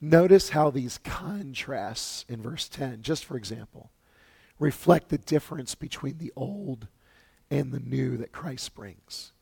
Notice 0.00 0.50
how 0.50 0.70
these 0.70 0.98
contrasts 0.98 2.24
in 2.28 2.40
verse 2.40 2.68
10, 2.68 3.02
just 3.02 3.24
for 3.24 3.36
example, 3.36 3.90
reflect 4.58 5.08
the 5.08 5.18
difference 5.18 5.74
between 5.74 6.18
the 6.18 6.32
old 6.36 6.88
and 7.50 7.72
the 7.72 7.80
new 7.80 8.16
that 8.16 8.32
Christ 8.32 8.74
brings. 8.74 9.32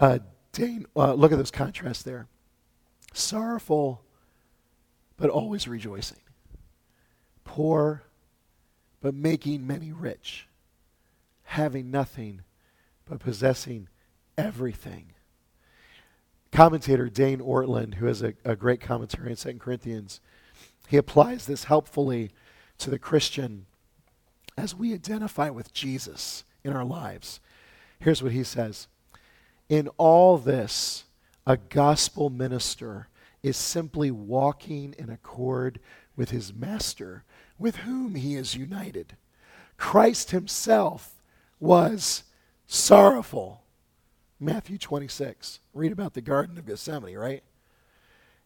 Uh, 0.00 0.20
Dane, 0.56 0.86
uh, 0.96 1.12
look 1.12 1.32
at 1.32 1.38
those 1.38 1.50
contrasts 1.50 2.02
there. 2.02 2.28
Sorrowful, 3.12 4.00
but 5.18 5.28
always 5.28 5.68
rejoicing. 5.68 6.22
Poor, 7.44 8.04
but 9.02 9.14
making 9.14 9.66
many 9.66 9.92
rich. 9.92 10.48
Having 11.44 11.90
nothing, 11.90 12.40
but 13.04 13.20
possessing 13.20 13.88
everything. 14.38 15.12
Commentator 16.52 17.10
Dane 17.10 17.40
Ortlund, 17.40 17.96
who 17.96 18.06
has 18.06 18.22
a, 18.22 18.32
a 18.42 18.56
great 18.56 18.80
commentary 18.80 19.28
on 19.28 19.36
2 19.36 19.58
Corinthians, 19.58 20.22
he 20.88 20.96
applies 20.96 21.44
this 21.44 21.64
helpfully 21.64 22.30
to 22.78 22.88
the 22.88 22.98
Christian 22.98 23.66
as 24.56 24.74
we 24.74 24.94
identify 24.94 25.50
with 25.50 25.74
Jesus 25.74 26.44
in 26.64 26.72
our 26.72 26.84
lives. 26.84 27.40
Here's 27.98 28.22
what 28.22 28.32
he 28.32 28.42
says 28.42 28.88
In 29.68 29.88
all 29.96 30.38
this, 30.38 31.04
a 31.46 31.56
gospel 31.56 32.30
minister 32.30 33.08
is 33.42 33.56
simply 33.56 34.10
walking 34.10 34.94
in 34.98 35.10
accord 35.10 35.80
with 36.16 36.30
his 36.30 36.54
master, 36.54 37.24
with 37.58 37.76
whom 37.76 38.14
he 38.14 38.34
is 38.34 38.54
united. 38.54 39.16
Christ 39.76 40.30
himself 40.30 41.14
was 41.60 42.24
sorrowful 42.66 43.62
Matthew 44.38 44.78
26. 44.78 45.60
Read 45.72 45.92
about 45.92 46.14
the 46.14 46.20
Garden 46.20 46.58
of 46.58 46.66
Gethsemane, 46.66 47.16
right? 47.16 47.42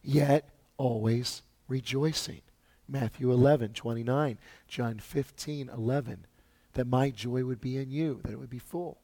Yet 0.01 0.49
always 0.77 1.41
rejoicing. 1.67 2.41
Matthew 2.87 3.31
11, 3.31 3.73
29. 3.73 4.37
John 4.67 4.99
15, 4.99 5.69
11. 5.69 6.25
That 6.73 6.87
my 6.87 7.09
joy 7.09 7.43
would 7.43 7.59
be 7.59 7.77
in 7.77 7.91
you, 7.91 8.21
that 8.23 8.31
it 8.31 8.39
would 8.39 8.49
be 8.49 8.59
full. 8.59 8.99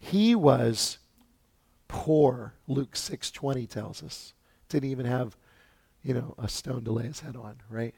He 0.00 0.34
was 0.34 0.98
poor, 1.86 2.54
Luke 2.66 2.96
6:20 2.96 3.68
tells 3.68 4.02
us. 4.02 4.32
Didn't 4.68 4.90
even 4.90 5.06
have, 5.06 5.36
you 6.02 6.14
know, 6.14 6.34
a 6.38 6.48
stone 6.48 6.84
to 6.84 6.90
lay 6.92 7.04
his 7.04 7.20
head 7.20 7.36
on, 7.36 7.60
right? 7.68 7.94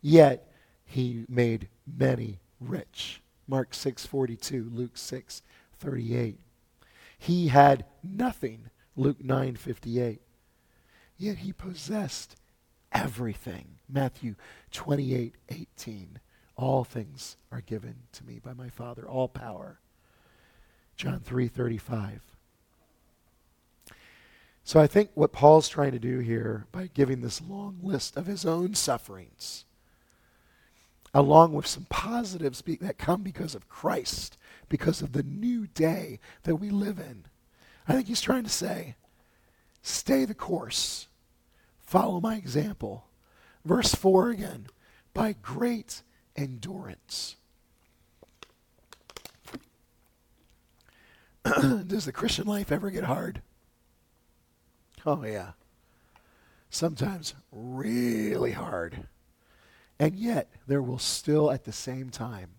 Yet 0.00 0.50
he 0.84 1.26
made 1.28 1.68
many 1.86 2.40
rich. 2.58 3.22
Mark 3.46 3.72
6:42, 3.72 4.70
Luke 4.72 4.96
6:38. 4.96 6.38
He 7.18 7.48
had 7.48 7.84
nothing, 8.02 8.70
Luke 8.96 9.22
9:58. 9.22 10.22
Yet 11.18 11.38
he 11.38 11.52
possessed 11.52 12.36
everything. 12.90 13.78
Matthew 13.88 14.34
28:18. 14.70 16.20
All 16.56 16.84
things 16.84 17.36
are 17.50 17.60
given 17.60 18.08
to 18.12 18.24
me 18.24 18.38
by 18.38 18.54
my 18.54 18.70
Father, 18.70 19.06
all 19.06 19.28
power. 19.28 19.78
John 20.96 21.20
3:35. 21.20 22.20
So 24.64 24.80
I 24.80 24.86
think 24.86 25.10
what 25.14 25.32
Paul's 25.32 25.68
trying 25.68 25.92
to 25.92 25.98
do 25.98 26.20
here 26.20 26.66
by 26.70 26.86
giving 26.86 27.20
this 27.20 27.40
long 27.40 27.78
list 27.82 28.16
of 28.16 28.26
his 28.26 28.44
own 28.44 28.74
sufferings 28.74 29.64
along 31.14 31.52
with 31.52 31.66
some 31.66 31.86
positives 31.90 32.62
that 32.80 32.98
come 32.98 33.22
because 33.22 33.54
of 33.54 33.68
Christ 33.68 34.38
because 34.68 35.02
of 35.02 35.12
the 35.12 35.22
new 35.22 35.66
day 35.66 36.18
that 36.44 36.56
we 36.56 36.70
live 36.70 36.98
in. 36.98 37.24
I 37.86 37.92
think 37.92 38.06
he's 38.06 38.22
trying 38.22 38.44
to 38.44 38.50
say, 38.50 38.96
stay 39.82 40.24
the 40.24 40.34
course, 40.34 41.08
follow 41.82 42.20
my 42.20 42.36
example. 42.36 43.04
Verse 43.64 43.94
4 43.94 44.30
again, 44.30 44.68
by 45.12 45.34
great 45.42 46.02
endurance. 46.36 47.36
Does 51.86 52.04
the 52.04 52.12
Christian 52.12 52.46
life 52.46 52.70
ever 52.70 52.90
get 52.90 53.04
hard? 53.04 53.42
Oh, 55.04 55.24
yeah. 55.24 55.52
Sometimes 56.70 57.34
really 57.50 58.52
hard. 58.52 59.06
And 59.98 60.16
yet, 60.16 60.50
there 60.66 60.82
will 60.82 60.98
still 60.98 61.50
at 61.50 61.64
the 61.64 61.72
same 61.72 62.10
time 62.10 62.50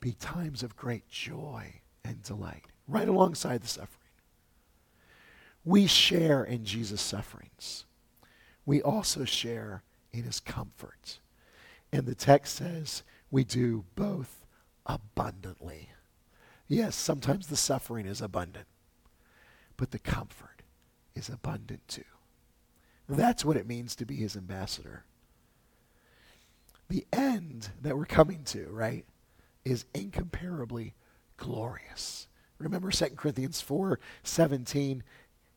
be 0.00 0.12
times 0.12 0.62
of 0.62 0.76
great 0.76 1.08
joy 1.08 1.80
and 2.04 2.22
delight, 2.22 2.66
right 2.86 3.08
alongside 3.08 3.62
the 3.62 3.68
suffering. 3.68 3.88
We 5.64 5.86
share 5.86 6.44
in 6.44 6.64
Jesus' 6.64 7.00
sufferings. 7.00 7.86
We 8.66 8.82
also 8.82 9.24
share 9.24 9.82
in 10.12 10.24
his 10.24 10.40
comfort. 10.40 11.18
And 11.92 12.06
the 12.06 12.14
text 12.14 12.56
says 12.56 13.02
we 13.30 13.44
do 13.44 13.84
both 13.94 14.44
abundantly. 14.86 15.90
Yes, 16.68 16.96
sometimes 16.96 17.46
the 17.46 17.56
suffering 17.56 18.06
is 18.06 18.20
abundant, 18.20 18.66
but 19.76 19.90
the 19.90 19.98
comfort 19.98 20.62
is 21.14 21.28
abundant 21.28 21.86
too. 21.88 22.02
That's 23.08 23.44
what 23.44 23.56
it 23.56 23.66
means 23.66 23.94
to 23.96 24.06
be 24.06 24.16
his 24.16 24.36
ambassador. 24.36 25.04
The 26.88 27.06
end 27.12 27.70
that 27.82 27.96
we're 27.96 28.06
coming 28.06 28.44
to, 28.44 28.66
right? 28.70 29.04
is 29.64 29.86
incomparably 29.94 30.94
glorious. 31.36 32.28
Remember 32.58 32.90
2 32.90 33.06
Corinthians 33.16 33.60
4 33.60 33.98
17. 34.22 35.02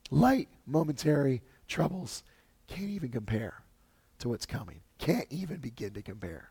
Light, 0.10 0.48
momentary 0.66 1.42
troubles 1.68 2.24
can't 2.68 2.90
even 2.90 3.10
compare 3.10 3.62
to 4.20 4.30
what's 4.30 4.46
coming. 4.46 4.82
Can't 4.98 5.28
even 5.30 5.58
begin 5.58 5.94
to 5.94 6.02
compare. 6.02 6.50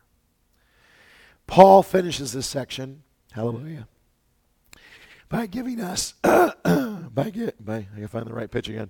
Paul 1.47 1.81
finishes 1.81 2.33
this 2.33 2.45
section, 2.45 3.03
hallelujah, 3.31 3.87
by 5.29 5.45
giving 5.45 5.81
us, 5.81 6.13
by, 6.23 7.29
get, 7.31 7.63
by, 7.63 7.87
I 7.95 7.99
can 7.99 8.07
find 8.07 8.25
the 8.25 8.33
right 8.33 8.49
pitch 8.49 8.69
again, 8.69 8.89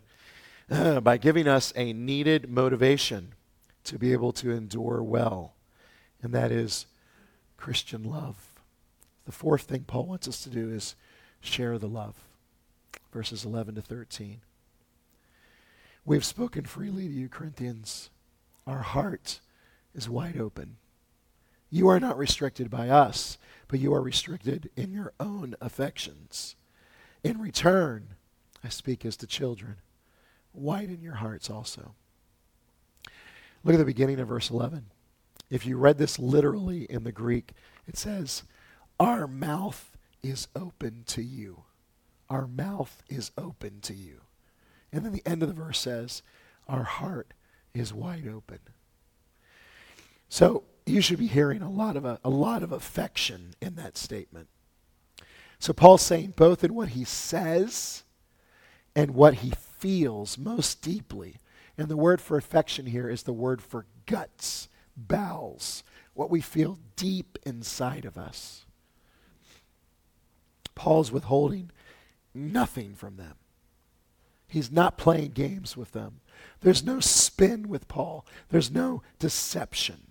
uh, 0.69 0.99
by 1.01 1.17
giving 1.17 1.47
us 1.47 1.73
a 1.75 1.93
needed 1.93 2.49
motivation 2.49 3.33
to 3.85 3.97
be 3.97 4.13
able 4.13 4.31
to 4.33 4.51
endure 4.51 5.01
well, 5.01 5.53
and 6.21 6.33
that 6.33 6.51
is 6.51 6.85
Christian 7.57 8.03
love. 8.03 8.35
The 9.25 9.31
fourth 9.31 9.63
thing 9.63 9.83
Paul 9.85 10.05
wants 10.05 10.27
us 10.27 10.43
to 10.43 10.49
do 10.49 10.69
is 10.69 10.95
share 11.41 11.77
the 11.77 11.87
love. 11.87 12.15
Verses 13.11 13.45
11 13.45 13.75
to 13.75 13.81
13. 13.81 14.41
We 16.05 16.15
have 16.15 16.25
spoken 16.25 16.65
freely 16.65 17.07
to 17.07 17.13
you, 17.13 17.27
Corinthians. 17.27 18.09
Our 18.65 18.79
heart 18.79 19.39
is 19.95 20.09
wide 20.09 20.39
open. 20.39 20.77
You 21.69 21.87
are 21.89 21.99
not 21.99 22.17
restricted 22.17 22.69
by 22.69 22.89
us, 22.89 23.37
but 23.67 23.79
you 23.79 23.93
are 23.93 24.01
restricted 24.01 24.69
in 24.75 24.91
your 24.91 25.13
own 25.19 25.55
affections. 25.59 26.55
In 27.23 27.39
return, 27.39 28.09
I 28.63 28.69
speak 28.69 29.05
as 29.05 29.17
to 29.17 29.27
children. 29.27 29.77
Widen 30.53 31.01
your 31.01 31.15
hearts 31.15 31.49
also. 31.49 31.93
Look 33.63 33.73
at 33.73 33.79
the 33.79 33.85
beginning 33.85 34.19
of 34.19 34.29
verse 34.29 34.49
11. 34.49 34.85
If 35.49 35.65
you 35.65 35.77
read 35.77 35.97
this 35.97 36.19
literally 36.19 36.83
in 36.83 37.03
the 37.03 37.11
Greek, 37.11 37.51
it 37.87 37.97
says, 37.97 38.43
our 38.99 39.27
mouth 39.27 39.97
is 40.23 40.47
open 40.55 41.03
to 41.07 41.21
you. 41.21 41.63
Our 42.29 42.47
mouth 42.47 43.03
is 43.09 43.31
open 43.37 43.79
to 43.81 43.93
you. 43.93 44.21
And 44.91 45.05
then 45.05 45.13
the 45.13 45.25
end 45.25 45.43
of 45.43 45.49
the 45.49 45.55
verse 45.55 45.79
says, 45.79 46.23
Our 46.67 46.83
heart 46.83 47.33
is 47.73 47.93
wide 47.93 48.27
open. 48.27 48.59
So 50.29 50.63
you 50.87 51.01
should 51.01 51.19
be 51.19 51.27
hearing 51.27 51.61
a 51.61 51.69
lot 51.69 51.95
of 51.95 52.05
a, 52.05 52.19
a 52.23 52.29
lot 52.29 52.63
of 52.63 52.71
affection 52.71 53.53
in 53.61 53.75
that 53.75 53.97
statement. 53.97 54.47
So 55.59 55.73
Paul's 55.73 56.01
saying 56.01 56.33
both 56.35 56.63
in 56.63 56.73
what 56.73 56.89
he 56.89 57.03
says 57.03 58.03
and 58.95 59.11
what 59.11 59.35
he 59.35 59.51
feels 59.51 60.37
most 60.37 60.81
deeply. 60.81 61.37
And 61.77 61.89
the 61.89 61.97
word 61.97 62.21
for 62.21 62.37
affection 62.37 62.87
here 62.87 63.09
is 63.09 63.23
the 63.23 63.33
word 63.33 63.61
for 63.61 63.85
guts, 64.05 64.67
bowels, 64.95 65.83
what 66.13 66.29
we 66.29 66.41
feel 66.41 66.79
deep 66.95 67.37
inside 67.45 68.05
of 68.05 68.17
us. 68.17 68.65
Paul's 70.73 71.11
withholding 71.11 71.71
nothing 72.33 72.95
from 72.95 73.17
them. 73.17 73.35
He's 74.47 74.71
not 74.71 74.97
playing 74.97 75.31
games 75.31 75.75
with 75.75 75.91
them. 75.91 76.21
There's 76.61 76.83
no 76.83 76.99
spin 76.99 77.67
with 77.67 77.87
Paul, 77.87 78.25
there's 78.49 78.71
no 78.71 79.01
deception. 79.19 80.06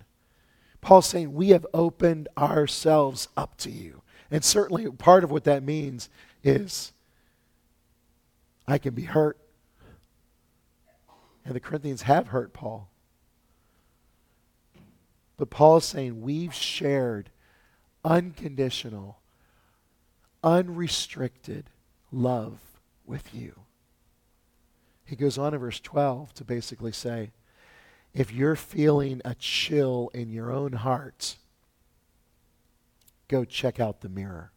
Paul's 0.87 1.07
saying, 1.07 1.33
We 1.33 1.49
have 1.49 1.67
opened 1.73 2.29
ourselves 2.37 3.27
up 3.35 3.57
to 3.57 3.69
you. 3.69 4.03
And 4.31 4.41
certainly 4.41 4.89
part 4.89 5.25
of 5.25 5.31
what 5.31 5.43
that 5.43 5.61
means 5.61 6.07
is 6.45 6.93
I 8.65 8.77
can 8.77 8.93
be 8.93 9.01
hurt. 9.01 9.37
And 11.43 11.53
the 11.53 11.59
Corinthians 11.59 12.03
have 12.03 12.29
hurt 12.29 12.53
Paul. 12.53 12.89
But 15.35 15.49
Paul 15.49 15.75
is 15.75 15.83
saying 15.83 16.21
we've 16.21 16.53
shared 16.53 17.31
unconditional, 18.05 19.19
unrestricted 20.41 21.69
love 22.13 22.59
with 23.05 23.35
you. 23.35 23.59
He 25.03 25.17
goes 25.17 25.37
on 25.37 25.53
in 25.53 25.59
verse 25.59 25.81
12 25.81 26.33
to 26.35 26.45
basically 26.45 26.93
say, 26.93 27.31
if 28.17 28.33
you're 28.33 28.55
feeling 28.55 29.21
a 29.23 29.35
chill 29.35 30.09
in 30.11 30.31
your 30.31 30.51
own 30.51 30.73
heart, 30.73 31.35
go 33.27 33.45
check 33.45 33.79
out 33.79 34.01
the 34.01 34.09
mirror. 34.09 34.51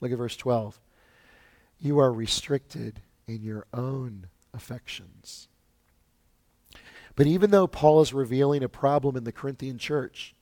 Look 0.00 0.10
at 0.10 0.18
verse 0.18 0.36
12. 0.36 0.80
You 1.78 2.00
are 2.00 2.12
restricted 2.12 3.00
in 3.28 3.44
your 3.44 3.66
own 3.72 4.26
affections. 4.52 5.46
But 7.14 7.28
even 7.28 7.52
though 7.52 7.68
Paul 7.68 8.00
is 8.00 8.12
revealing 8.12 8.64
a 8.64 8.68
problem 8.68 9.16
in 9.16 9.22
the 9.22 9.30
Corinthian 9.30 9.78
church, 9.78 10.34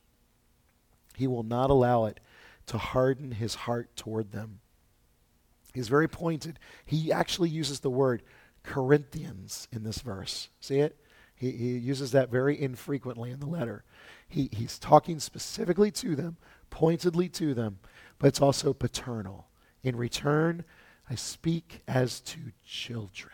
he 1.15 1.27
will 1.27 1.43
not 1.43 1.69
allow 1.69 2.05
it 2.05 2.19
to 2.65 2.79
harden 2.79 3.33
his 3.33 3.53
heart 3.53 3.95
toward 3.95 4.31
them. 4.31 4.59
He's 5.71 5.87
very 5.87 6.07
pointed. 6.07 6.57
He 6.83 7.11
actually 7.11 7.49
uses 7.49 7.81
the 7.81 7.91
word 7.91 8.23
Corinthians 8.63 9.67
in 9.71 9.83
this 9.83 9.99
verse. 9.99 10.49
See 10.59 10.79
it? 10.79 10.97
He, 11.35 11.51
he 11.51 11.77
uses 11.77 12.11
that 12.11 12.31
very 12.31 12.59
infrequently 12.59 13.31
in 13.31 13.39
the 13.39 13.45
letter. 13.45 13.83
He, 14.27 14.49
he's 14.51 14.79
talking 14.79 15.19
specifically 15.19 15.91
to 15.91 16.15
them, 16.15 16.37
pointedly 16.69 17.29
to 17.29 17.53
them, 17.53 17.79
but 18.19 18.27
it's 18.27 18.41
also 18.41 18.73
paternal. 18.73 19.47
In 19.83 19.95
return, 19.95 20.63
I 21.09 21.15
speak 21.15 21.81
as 21.87 22.19
to 22.21 22.39
children. 22.65 23.33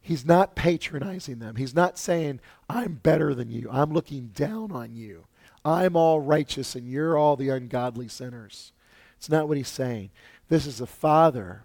He's 0.00 0.24
not 0.24 0.54
patronizing 0.54 1.38
them. 1.38 1.56
He's 1.56 1.74
not 1.74 1.98
saying, 1.98 2.40
I'm 2.68 2.94
better 2.94 3.34
than 3.34 3.50
you. 3.50 3.68
I'm 3.70 3.92
looking 3.92 4.28
down 4.28 4.72
on 4.72 4.94
you. 4.94 5.26
I'm 5.64 5.96
all 5.96 6.20
righteous 6.20 6.74
and 6.74 6.88
you're 6.88 7.16
all 7.16 7.36
the 7.36 7.50
ungodly 7.50 8.08
sinners. 8.08 8.72
It's 9.16 9.28
not 9.28 9.48
what 9.48 9.56
he's 9.56 9.68
saying. 9.68 10.10
This 10.48 10.66
is 10.66 10.80
a 10.80 10.86
father 10.86 11.64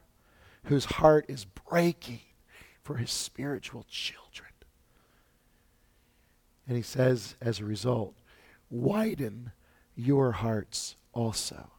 whose 0.65 0.85
heart 0.85 1.25
is 1.27 1.45
breaking 1.45 2.21
for 2.81 2.97
his 2.97 3.11
spiritual 3.11 3.85
children. 3.89 4.49
And 6.67 6.77
he 6.77 6.83
says, 6.83 7.35
as 7.41 7.59
a 7.59 7.65
result, 7.65 8.15
widen 8.69 9.51
your 9.95 10.31
hearts 10.31 10.95
also. 11.13 11.69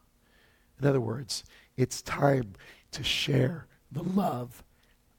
In 0.81 0.87
other 0.87 1.01
words, 1.01 1.44
it's 1.77 2.03
time 2.03 2.53
to 2.92 3.03
share 3.03 3.66
the 3.90 4.03
love 4.03 4.62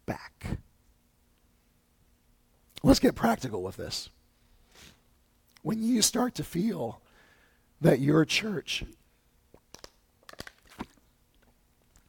back. 0.06 0.60
Let's 2.84 3.00
get 3.00 3.16
practical 3.16 3.64
with 3.64 3.78
this. 3.78 4.10
When 5.64 5.82
you 5.82 6.02
start 6.04 6.36
to 6.36 6.44
feel 6.44 7.02
that 7.82 8.00
your 8.00 8.24
church 8.26 8.84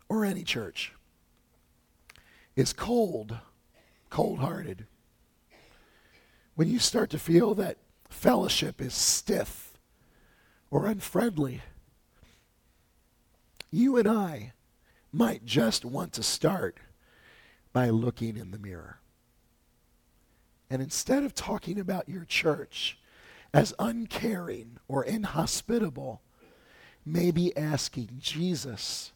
or 0.08 0.24
any 0.24 0.44
church 0.44 0.92
is 2.54 2.72
cold, 2.72 3.38
cold 4.10 4.40
hearted, 4.40 4.86
when 6.56 6.68
you 6.68 6.78
start 6.78 7.10
to 7.10 7.18
feel 7.18 7.54
that 7.54 7.76
fellowship 8.08 8.80
is 8.80 8.94
stiff 8.94 9.74
or 10.70 10.86
unfriendly, 10.86 11.62
you 13.70 13.96
and 13.96 14.08
I 14.08 14.54
might 15.12 15.44
just 15.44 15.84
want 15.84 16.12
to 16.14 16.22
start 16.22 16.78
by 17.72 17.90
looking 17.90 18.36
in 18.36 18.50
the 18.50 18.58
mirror. 18.58 18.98
And 20.70 20.82
instead 20.82 21.22
of 21.22 21.34
talking 21.34 21.78
about 21.78 22.08
your 22.08 22.24
church 22.24 22.98
as 23.52 23.74
uncaring 23.78 24.78
or 24.88 25.04
inhospitable, 25.04 26.20
maybe 27.04 27.56
asking 27.56 28.16
Jesus 28.18 29.12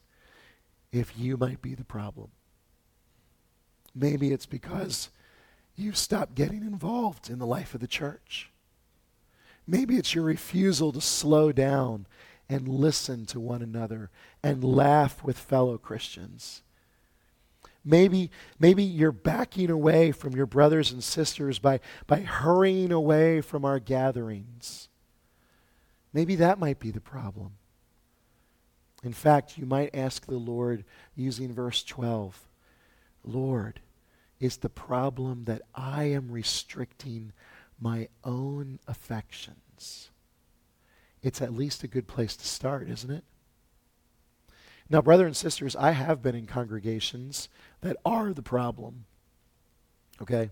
if 0.92 1.18
you 1.18 1.36
might 1.36 1.62
be 1.62 1.74
the 1.74 1.84
problem. 1.84 2.30
Maybe 3.94 4.32
it's 4.32 4.46
because 4.46 5.08
you've 5.76 5.96
stopped 5.96 6.34
getting 6.34 6.62
involved 6.62 7.30
in 7.30 7.38
the 7.38 7.46
life 7.46 7.74
of 7.74 7.80
the 7.80 7.86
church. 7.86 8.50
Maybe 9.66 9.96
it's 9.96 10.14
your 10.14 10.24
refusal 10.24 10.92
to 10.92 11.00
slow 11.00 11.52
down 11.52 12.06
and 12.48 12.66
listen 12.66 13.26
to 13.26 13.38
one 13.38 13.62
another 13.62 14.10
and 14.42 14.64
laugh 14.64 15.22
with 15.22 15.38
fellow 15.38 15.78
Christians. 15.78 16.62
Maybe, 17.84 18.30
maybe 18.58 18.82
you're 18.82 19.12
backing 19.12 19.70
away 19.70 20.12
from 20.12 20.34
your 20.34 20.46
brothers 20.46 20.92
and 20.92 21.02
sisters 21.02 21.58
by, 21.58 21.80
by 22.06 22.20
hurrying 22.20 22.92
away 22.92 23.40
from 23.40 23.64
our 23.64 23.78
gatherings. 23.78 24.88
Maybe 26.12 26.34
that 26.36 26.58
might 26.58 26.78
be 26.78 26.90
the 26.90 27.00
problem. 27.00 27.52
In 29.02 29.12
fact, 29.12 29.56
you 29.56 29.64
might 29.64 29.94
ask 29.94 30.26
the 30.26 30.36
Lord 30.36 30.84
using 31.14 31.52
verse 31.52 31.82
12 31.82 32.46
Lord, 33.22 33.80
is 34.40 34.56
the 34.56 34.70
problem 34.70 35.44
that 35.44 35.62
I 35.74 36.04
am 36.04 36.30
restricting 36.30 37.32
my 37.78 38.08
own 38.24 38.78
affections. 38.88 40.10
It's 41.22 41.42
at 41.42 41.54
least 41.54 41.84
a 41.84 41.88
good 41.88 42.08
place 42.08 42.34
to 42.36 42.46
start, 42.46 42.88
isn't 42.88 43.10
it? 43.10 43.24
Now, 44.88 45.00
brothers 45.02 45.26
and 45.26 45.36
sisters, 45.36 45.76
I 45.76 45.92
have 45.92 46.22
been 46.22 46.34
in 46.34 46.46
congregations 46.46 47.48
that 47.80 47.96
are 48.04 48.32
the 48.32 48.42
problem. 48.42 49.04
Okay? 50.20 50.50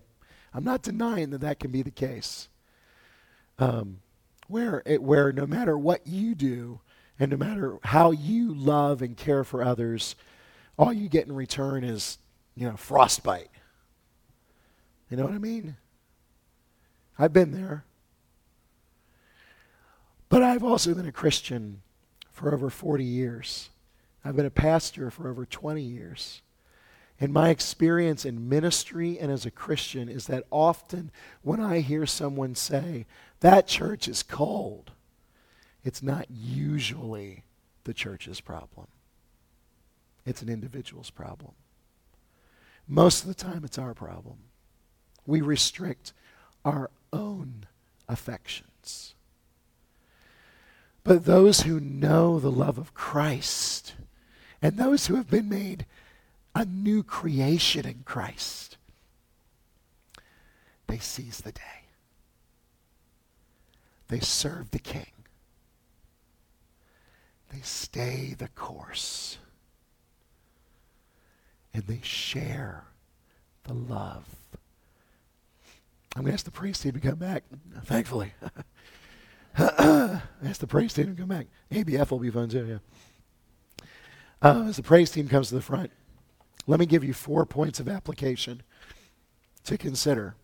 I'm 0.53 0.63
not 0.63 0.81
denying 0.81 1.31
that 1.31 1.41
that 1.41 1.59
can 1.59 1.71
be 1.71 1.81
the 1.81 1.91
case. 1.91 2.47
Um, 3.57 3.99
where, 4.47 4.81
it, 4.85 5.03
where 5.03 5.31
no 5.33 5.45
matter 5.45 5.77
what 5.77 6.07
you 6.07 6.35
do 6.35 6.79
and 7.19 7.31
no 7.31 7.37
matter 7.37 7.77
how 7.83 8.11
you 8.11 8.53
love 8.53 9.01
and 9.01 9.17
care 9.17 9.43
for 9.43 9.61
others, 9.61 10.15
all 10.77 10.93
you 10.93 11.09
get 11.09 11.27
in 11.27 11.35
return 11.35 11.83
is, 11.83 12.17
you 12.55 12.67
know, 12.67 12.77
frostbite. 12.77 13.49
You 15.09 15.17
know 15.17 15.25
what 15.25 15.33
I 15.33 15.39
mean? 15.39 15.75
I've 17.17 17.33
been 17.33 17.51
there. 17.51 17.83
But 20.29 20.43
I've 20.43 20.63
also 20.63 20.93
been 20.93 21.07
a 21.07 21.11
Christian 21.11 21.81
for 22.31 22.53
over 22.53 22.69
40 22.69 23.03
years. 23.03 23.69
I've 24.23 24.35
been 24.35 24.45
a 24.45 24.51
pastor 24.51 25.09
for 25.09 25.27
over 25.27 25.45
20 25.45 25.81
years. 25.81 26.41
And 27.19 27.33
my 27.33 27.49
experience 27.49 28.23
in 28.23 28.47
ministry 28.47 29.19
and 29.19 29.31
as 29.31 29.45
a 29.45 29.51
Christian 29.51 30.07
is 30.07 30.27
that 30.27 30.45
often 30.51 31.11
when 31.41 31.59
I 31.59 31.79
hear 31.79 32.05
someone 32.05 32.55
say, 32.55 33.05
that 33.41 33.67
church 33.67 34.07
is 34.07 34.23
cold, 34.23 34.91
it's 35.83 36.03
not 36.03 36.27
usually 36.29 37.43
the 37.83 37.93
church's 37.93 38.39
problem. 38.39 38.87
It's 40.25 40.41
an 40.41 40.49
individual's 40.49 41.09
problem. 41.09 41.53
Most 42.87 43.21
of 43.23 43.27
the 43.27 43.33
time, 43.33 43.63
it's 43.63 43.77
our 43.77 43.93
problem 43.93 44.37
we 45.29 45.41
restrict 45.41 46.11
our 46.65 46.89
own 47.13 47.65
affections. 48.07 49.13
But 51.03 51.25
those 51.25 51.61
who 51.61 51.79
know 51.79 52.39
the 52.39 52.51
love 52.51 52.77
of 52.77 52.93
Christ 52.93 53.93
and 54.61 54.75
those 54.75 55.07
who 55.07 55.15
have 55.15 55.29
been 55.29 55.47
made 55.47 55.85
a 56.53 56.65
new 56.65 57.03
creation 57.03 57.87
in 57.87 58.01
Christ, 58.03 58.77
they 60.87 60.97
seize 60.97 61.37
the 61.37 61.51
day. 61.51 61.61
They 64.09 64.19
serve 64.19 64.71
the 64.71 64.79
King. 64.79 65.11
They 67.53 67.61
stay 67.61 68.35
the 68.37 68.47
course. 68.49 69.37
And 71.73 71.83
they 71.83 72.01
share 72.01 72.85
the 73.63 73.73
love 73.73 74.38
I'm 76.15 76.23
going 76.23 76.31
to 76.31 76.33
ask 76.33 76.45
the 76.45 76.51
praise 76.51 76.79
team 76.79 76.93
to 76.93 76.99
come 76.99 77.15
back, 77.15 77.43
thankfully. 77.83 78.33
ask 79.57 80.59
the 80.59 80.67
praise 80.67 80.93
team 80.93 81.15
to 81.15 81.21
come 81.21 81.29
back. 81.29 81.47
ABF 81.71 82.11
will 82.11 82.19
be 82.19 82.31
fun 82.31 82.49
too, 82.49 82.65
yeah. 82.65 83.85
Uh, 84.41 84.65
as 84.69 84.77
the 84.77 84.83
praise 84.83 85.11
team 85.11 85.27
comes 85.27 85.49
to 85.49 85.55
the 85.55 85.61
front, 85.61 85.91
let 86.65 86.79
me 86.79 86.85
give 86.85 87.03
you 87.03 87.13
four 87.13 87.45
points 87.45 87.79
of 87.79 87.87
application 87.87 88.63
to 89.65 89.77
consider. 89.77 90.35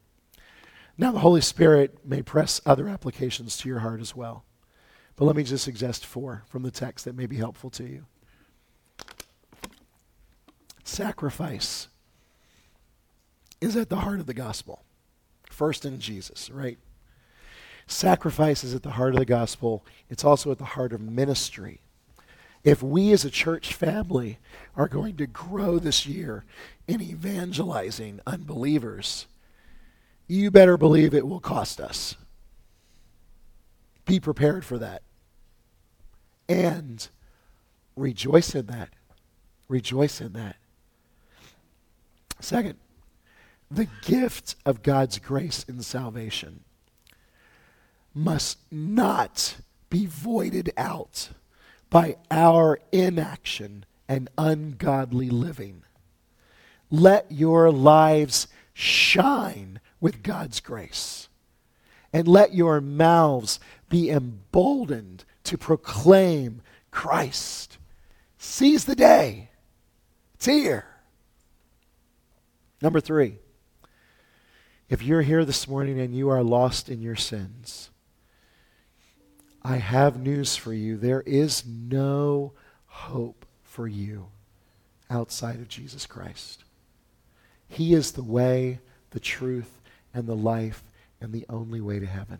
Now, 0.97 1.11
the 1.11 1.19
Holy 1.19 1.41
Spirit 1.41 2.05
may 2.05 2.21
press 2.21 2.61
other 2.65 2.87
applications 2.87 3.57
to 3.57 3.69
your 3.69 3.79
heart 3.79 3.99
as 3.99 4.15
well. 4.15 4.45
But 5.15 5.25
let 5.25 5.35
me 5.35 5.43
just 5.43 5.63
suggest 5.63 6.05
four 6.05 6.43
from 6.47 6.63
the 6.63 6.71
text 6.71 7.05
that 7.05 7.15
may 7.15 7.25
be 7.25 7.37
helpful 7.37 7.69
to 7.71 7.83
you. 7.83 8.05
Sacrifice 10.83 11.87
is 13.59 13.75
at 13.75 13.89
the 13.89 13.97
heart 13.97 14.19
of 14.19 14.25
the 14.25 14.33
gospel 14.33 14.84
first 15.55 15.85
in 15.85 15.99
Jesus, 15.99 16.49
right? 16.49 16.77
Sacrifice 17.87 18.63
is 18.63 18.75
at 18.75 18.83
the 18.83 18.91
heart 18.91 19.13
of 19.13 19.19
the 19.19 19.25
gospel. 19.25 19.85
It's 20.09 20.23
also 20.23 20.51
at 20.51 20.57
the 20.57 20.65
heart 20.65 20.91
of 20.93 21.01
ministry. 21.01 21.81
if 22.65 22.81
we 22.81 23.11
as 23.13 23.23
a 23.23 23.29
church 23.29 23.73
family 23.73 24.39
are 24.75 24.87
going 24.87 25.15
to 25.17 25.27
grow 25.27 25.77
this 25.77 26.07
year 26.07 26.43
in 26.87 26.99
evangelizing 26.99 28.19
unbelievers, 28.25 29.27
you 30.27 30.49
better 30.49 30.75
believe 30.75 31.13
it 31.13 31.27
will 31.27 31.39
cost 31.39 31.79
us. 31.79 32.15
Be 34.05 34.19
prepared 34.19 34.65
for 34.65 34.79
that. 34.79 35.03
And 36.49 37.07
rejoice 37.95 38.55
in 38.55 38.65
that. 38.65 38.89
Rejoice 39.67 40.19
in 40.19 40.33
that. 40.33 40.55
Second, 42.39 42.77
the 43.69 43.87
gift 44.01 44.55
of 44.65 44.83
God's 44.83 45.19
grace 45.19 45.65
in 45.67 45.81
salvation 45.81 46.61
must 48.13 48.57
not 48.71 49.57
be 49.89 50.05
voided 50.05 50.71
out 50.77 51.29
by 51.89 52.17
our 52.31 52.79
inaction 52.91 53.85
and 54.07 54.29
ungodly 54.37 55.29
living. 55.29 55.83
Let 56.89 57.31
your 57.31 57.71
lives 57.71 58.47
shine 58.73 59.79
with 59.99 60.23
God's 60.23 60.59
grace. 60.59 61.27
And 62.13 62.27
let 62.27 62.53
your 62.53 62.79
mouths 62.79 63.59
be 63.89 64.09
emboldened 64.09 65.25
to 65.43 65.57
proclaim 65.57 66.61
Christ. 66.91 67.77
Seize 68.37 68.85
the 68.85 68.95
day. 68.95 69.49
It's 70.35 70.45
here. 70.45 70.85
Number 72.81 73.01
three, 73.01 73.39
if 74.89 75.01
you're 75.01 75.21
here 75.21 75.45
this 75.45 75.67
morning 75.67 75.99
and 75.99 76.15
you 76.15 76.29
are 76.29 76.43
lost 76.43 76.89
in 76.89 77.01
your 77.01 77.15
sins, 77.15 77.89
I 79.63 79.77
have 79.77 80.19
news 80.19 80.55
for 80.55 80.73
you. 80.73 80.95
There 80.95 81.21
is 81.21 81.65
no 81.65 82.53
hope 82.85 83.45
for 83.63 83.87
you 83.87 84.27
outside 85.09 85.55
of 85.55 85.67
Jesus 85.67 86.05
Christ. 86.05 86.63
He 87.67 87.93
is 87.93 88.11
the 88.11 88.23
way, 88.23 88.79
the 89.09 89.19
truth, 89.19 89.81
and 90.13 90.27
the 90.27 90.35
life, 90.35 90.83
and 91.19 91.33
the 91.33 91.45
only 91.49 91.81
way 91.81 91.99
to 91.99 92.05
heaven. 92.05 92.39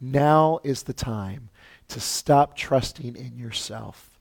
Now 0.00 0.60
is 0.62 0.84
the 0.84 0.92
time 0.92 1.48
to 1.88 1.98
stop 1.98 2.56
trusting 2.56 3.16
in 3.16 3.36
yourself 3.36 4.18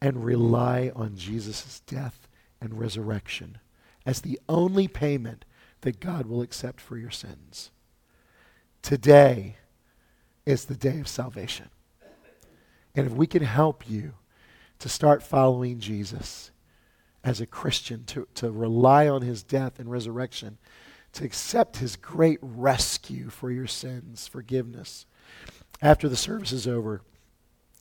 and 0.00 0.24
rely 0.24 0.90
on 0.96 1.16
Jesus' 1.16 1.82
death 1.86 2.28
and 2.60 2.78
resurrection 2.78 3.58
as 4.04 4.20
the 4.20 4.40
only 4.48 4.88
payment 4.88 5.44
that 5.82 6.00
God 6.00 6.26
will 6.26 6.42
accept 6.42 6.80
for 6.80 6.96
your 6.96 7.10
sins. 7.10 7.70
Today 8.82 9.56
is 10.46 10.64
the 10.64 10.74
day 10.74 11.00
of 11.00 11.08
salvation. 11.08 11.68
And 12.94 13.06
if 13.06 13.12
we 13.12 13.26
can 13.26 13.42
help 13.42 13.88
you 13.88 14.14
to 14.78 14.88
start 14.88 15.22
following 15.22 15.78
Jesus 15.78 16.50
as 17.22 17.40
a 17.40 17.46
Christian, 17.46 18.04
to, 18.06 18.26
to 18.34 18.50
rely 18.50 19.08
on 19.08 19.22
his 19.22 19.42
death 19.42 19.78
and 19.78 19.90
resurrection, 19.90 20.58
to 21.12 21.24
accept 21.24 21.78
his 21.78 21.96
great 21.96 22.38
rescue 22.40 23.28
for 23.28 23.50
your 23.50 23.66
sins, 23.66 24.26
forgiveness. 24.26 25.06
After 25.82 26.08
the 26.08 26.16
service 26.16 26.52
is 26.52 26.66
over, 26.66 27.02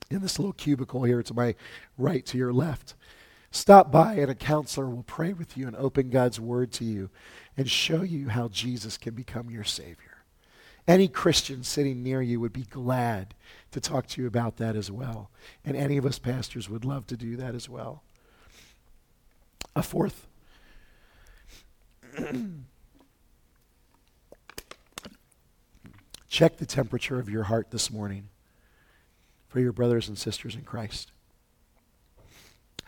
in 0.09 0.21
this 0.21 0.39
little 0.39 0.53
cubicle 0.53 1.03
here 1.03 1.21
to 1.23 1.33
my 1.33 1.55
right, 1.97 2.25
to 2.25 2.37
your 2.37 2.51
left, 2.51 2.95
stop 3.51 3.91
by 3.91 4.15
and 4.15 4.29
a 4.29 4.35
counselor 4.35 4.89
will 4.89 5.03
pray 5.03 5.33
with 5.33 5.57
you 5.57 5.67
and 5.67 5.75
open 5.75 6.09
God's 6.09 6.39
word 6.39 6.71
to 6.73 6.85
you 6.85 7.09
and 7.57 7.69
show 7.69 8.01
you 8.01 8.29
how 8.29 8.47
Jesus 8.47 8.97
can 8.97 9.13
become 9.13 9.49
your 9.49 9.63
Savior. 9.63 10.19
Any 10.87 11.07
Christian 11.07 11.63
sitting 11.63 12.01
near 12.01 12.21
you 12.21 12.39
would 12.39 12.53
be 12.53 12.63
glad 12.63 13.35
to 13.71 13.79
talk 13.79 14.07
to 14.07 14.21
you 14.21 14.27
about 14.27 14.57
that 14.57 14.75
as 14.75 14.89
well. 14.89 15.29
And 15.63 15.77
any 15.77 15.97
of 15.97 16.05
us 16.05 16.17
pastors 16.17 16.67
would 16.67 16.83
love 16.83 17.05
to 17.07 17.15
do 17.15 17.35
that 17.35 17.53
as 17.53 17.69
well. 17.69 18.01
A 19.75 19.83
fourth. 19.83 20.25
Check 26.27 26.57
the 26.57 26.65
temperature 26.65 27.19
of 27.19 27.29
your 27.29 27.43
heart 27.43 27.69
this 27.71 27.91
morning 27.91 28.29
for 29.47 29.59
your 29.59 29.71
brothers 29.73 30.07
and 30.07 30.17
sisters 30.17 30.55
in 30.55 30.61
Christ. 30.61 31.11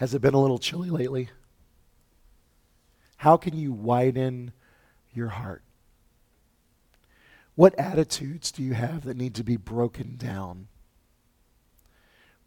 Has 0.02 0.16
it 0.16 0.22
been 0.24 0.34
a 0.34 0.42
little 0.42 0.58
chilly 0.58 0.90
lately? 0.90 1.30
How 3.18 3.38
can 3.38 3.56
you 3.56 3.72
widen 3.72 4.52
your 5.14 5.28
heart? 5.28 5.62
What 7.54 7.78
attitudes 7.78 8.52
do 8.52 8.64
you 8.64 8.74
have 8.74 9.06
that 9.06 9.16
need 9.16 9.36
to 9.36 9.44
be 9.44 9.58
broken 9.58 10.16
down? 10.18 10.70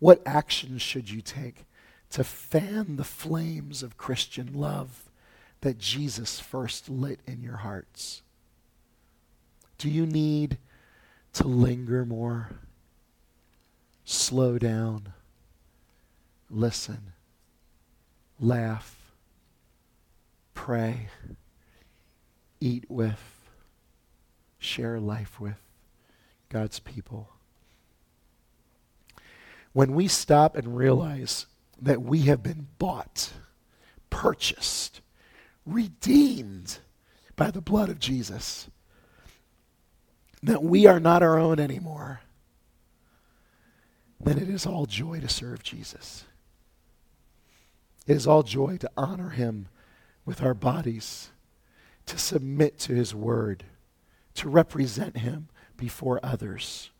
What 0.00 0.20
actions 0.26 0.82
should 0.82 1.08
you 1.08 1.20
take 1.20 1.66
to 2.10 2.24
fan 2.24 2.96
the 2.96 3.04
flames 3.04 3.84
of 3.84 3.96
Christian 3.96 4.52
love 4.52 5.08
that 5.60 5.78
Jesus 5.78 6.40
first 6.40 6.88
lit 6.88 7.20
in 7.24 7.40
your 7.40 7.58
hearts? 7.58 8.22
Do 9.78 9.88
you 9.88 10.06
need 10.06 10.58
to 11.34 11.46
linger 11.46 12.04
more? 12.04 12.50
Slow 14.04 14.58
down. 14.58 15.12
Listen. 16.50 17.12
Laugh. 18.44 19.10
Pray. 20.52 21.08
Eat 22.60 22.84
with 22.90 23.18
share 24.58 25.00
life 25.00 25.40
with 25.40 25.58
God's 26.50 26.78
people. 26.78 27.30
When 29.72 29.94
we 29.94 30.08
stop 30.08 30.56
and 30.56 30.76
realize 30.76 31.46
that 31.80 32.02
we 32.02 32.20
have 32.22 32.42
been 32.42 32.68
bought, 32.78 33.32
purchased, 34.10 35.00
redeemed 35.64 36.78
by 37.36 37.50
the 37.50 37.62
blood 37.62 37.88
of 37.88 37.98
Jesus, 37.98 38.68
that 40.42 40.62
we 40.62 40.86
are 40.86 41.00
not 41.00 41.22
our 41.22 41.38
own 41.38 41.58
anymore, 41.58 42.20
then 44.20 44.36
it 44.36 44.50
is 44.50 44.66
all 44.66 44.84
joy 44.84 45.20
to 45.20 45.28
serve 45.28 45.62
Jesus. 45.62 46.24
It 48.06 48.16
is 48.16 48.26
all 48.26 48.42
joy 48.42 48.76
to 48.78 48.90
honor 48.96 49.30
him 49.30 49.68
with 50.24 50.42
our 50.42 50.54
bodies, 50.54 51.30
to 52.06 52.18
submit 52.18 52.78
to 52.80 52.94
his 52.94 53.14
word 53.14 53.64
to 54.34 54.48
represent 54.48 55.18
him 55.18 55.48
before 55.76 56.20
others. 56.22 56.90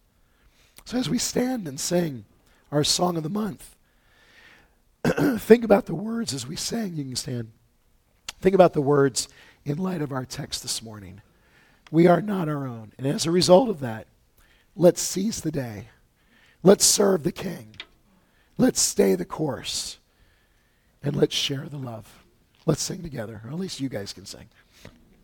So 0.85 0.99
as 0.99 1.09
we 1.09 1.19
stand 1.19 1.67
and 1.67 1.79
sing 1.79 2.25
our 2.71 2.85
song 2.85 3.17
of 3.17 3.23
the 3.23 3.29
month, 3.29 3.77
think 5.39 5.65
about 5.65 5.87
the 5.87 5.95
words 5.95 6.33
as 6.33 6.47
we 6.47 6.57
sing. 6.57 6.95
You 6.95 7.05
can 7.05 7.17
stand. 7.17 7.51
Think 8.41 8.55
about 8.55 8.73
the 8.73 8.81
words 8.81 9.29
in 9.65 9.79
light 9.79 10.03
of 10.03 10.13
our 10.13 10.25
text 10.25 10.63
this 10.63 10.83
morning. 10.83 11.23
We 11.91 12.07
are 12.07 12.23
not 12.23 12.49
our 12.49 12.67
own. 12.67 12.93
And 12.99 13.07
as 13.07 13.27
a 13.27 13.31
result 13.31 13.69
of 13.69 13.81
that, 13.81 14.07
let's 14.77 15.01
seize 15.01 15.41
the 15.41 15.53
day. 15.53 15.89
Let's 16.63 16.85
serve 16.85 17.23
the 17.23 17.33
King. 17.33 17.77
Let's 18.57 18.81
stay 18.81 19.15
the 19.15 19.25
course. 19.25 19.99
And 21.05 21.15
let's 21.15 21.35
share 21.35 21.67
the 21.69 21.77
love. 21.77 22.25
Let's 22.65 22.83
sing 22.83 23.03
together, 23.03 23.43
or 23.45 23.51
at 23.51 23.59
least 23.59 23.79
you 23.79 23.91
guys 23.91 24.15
can 24.15 24.25
sing. 24.25 24.49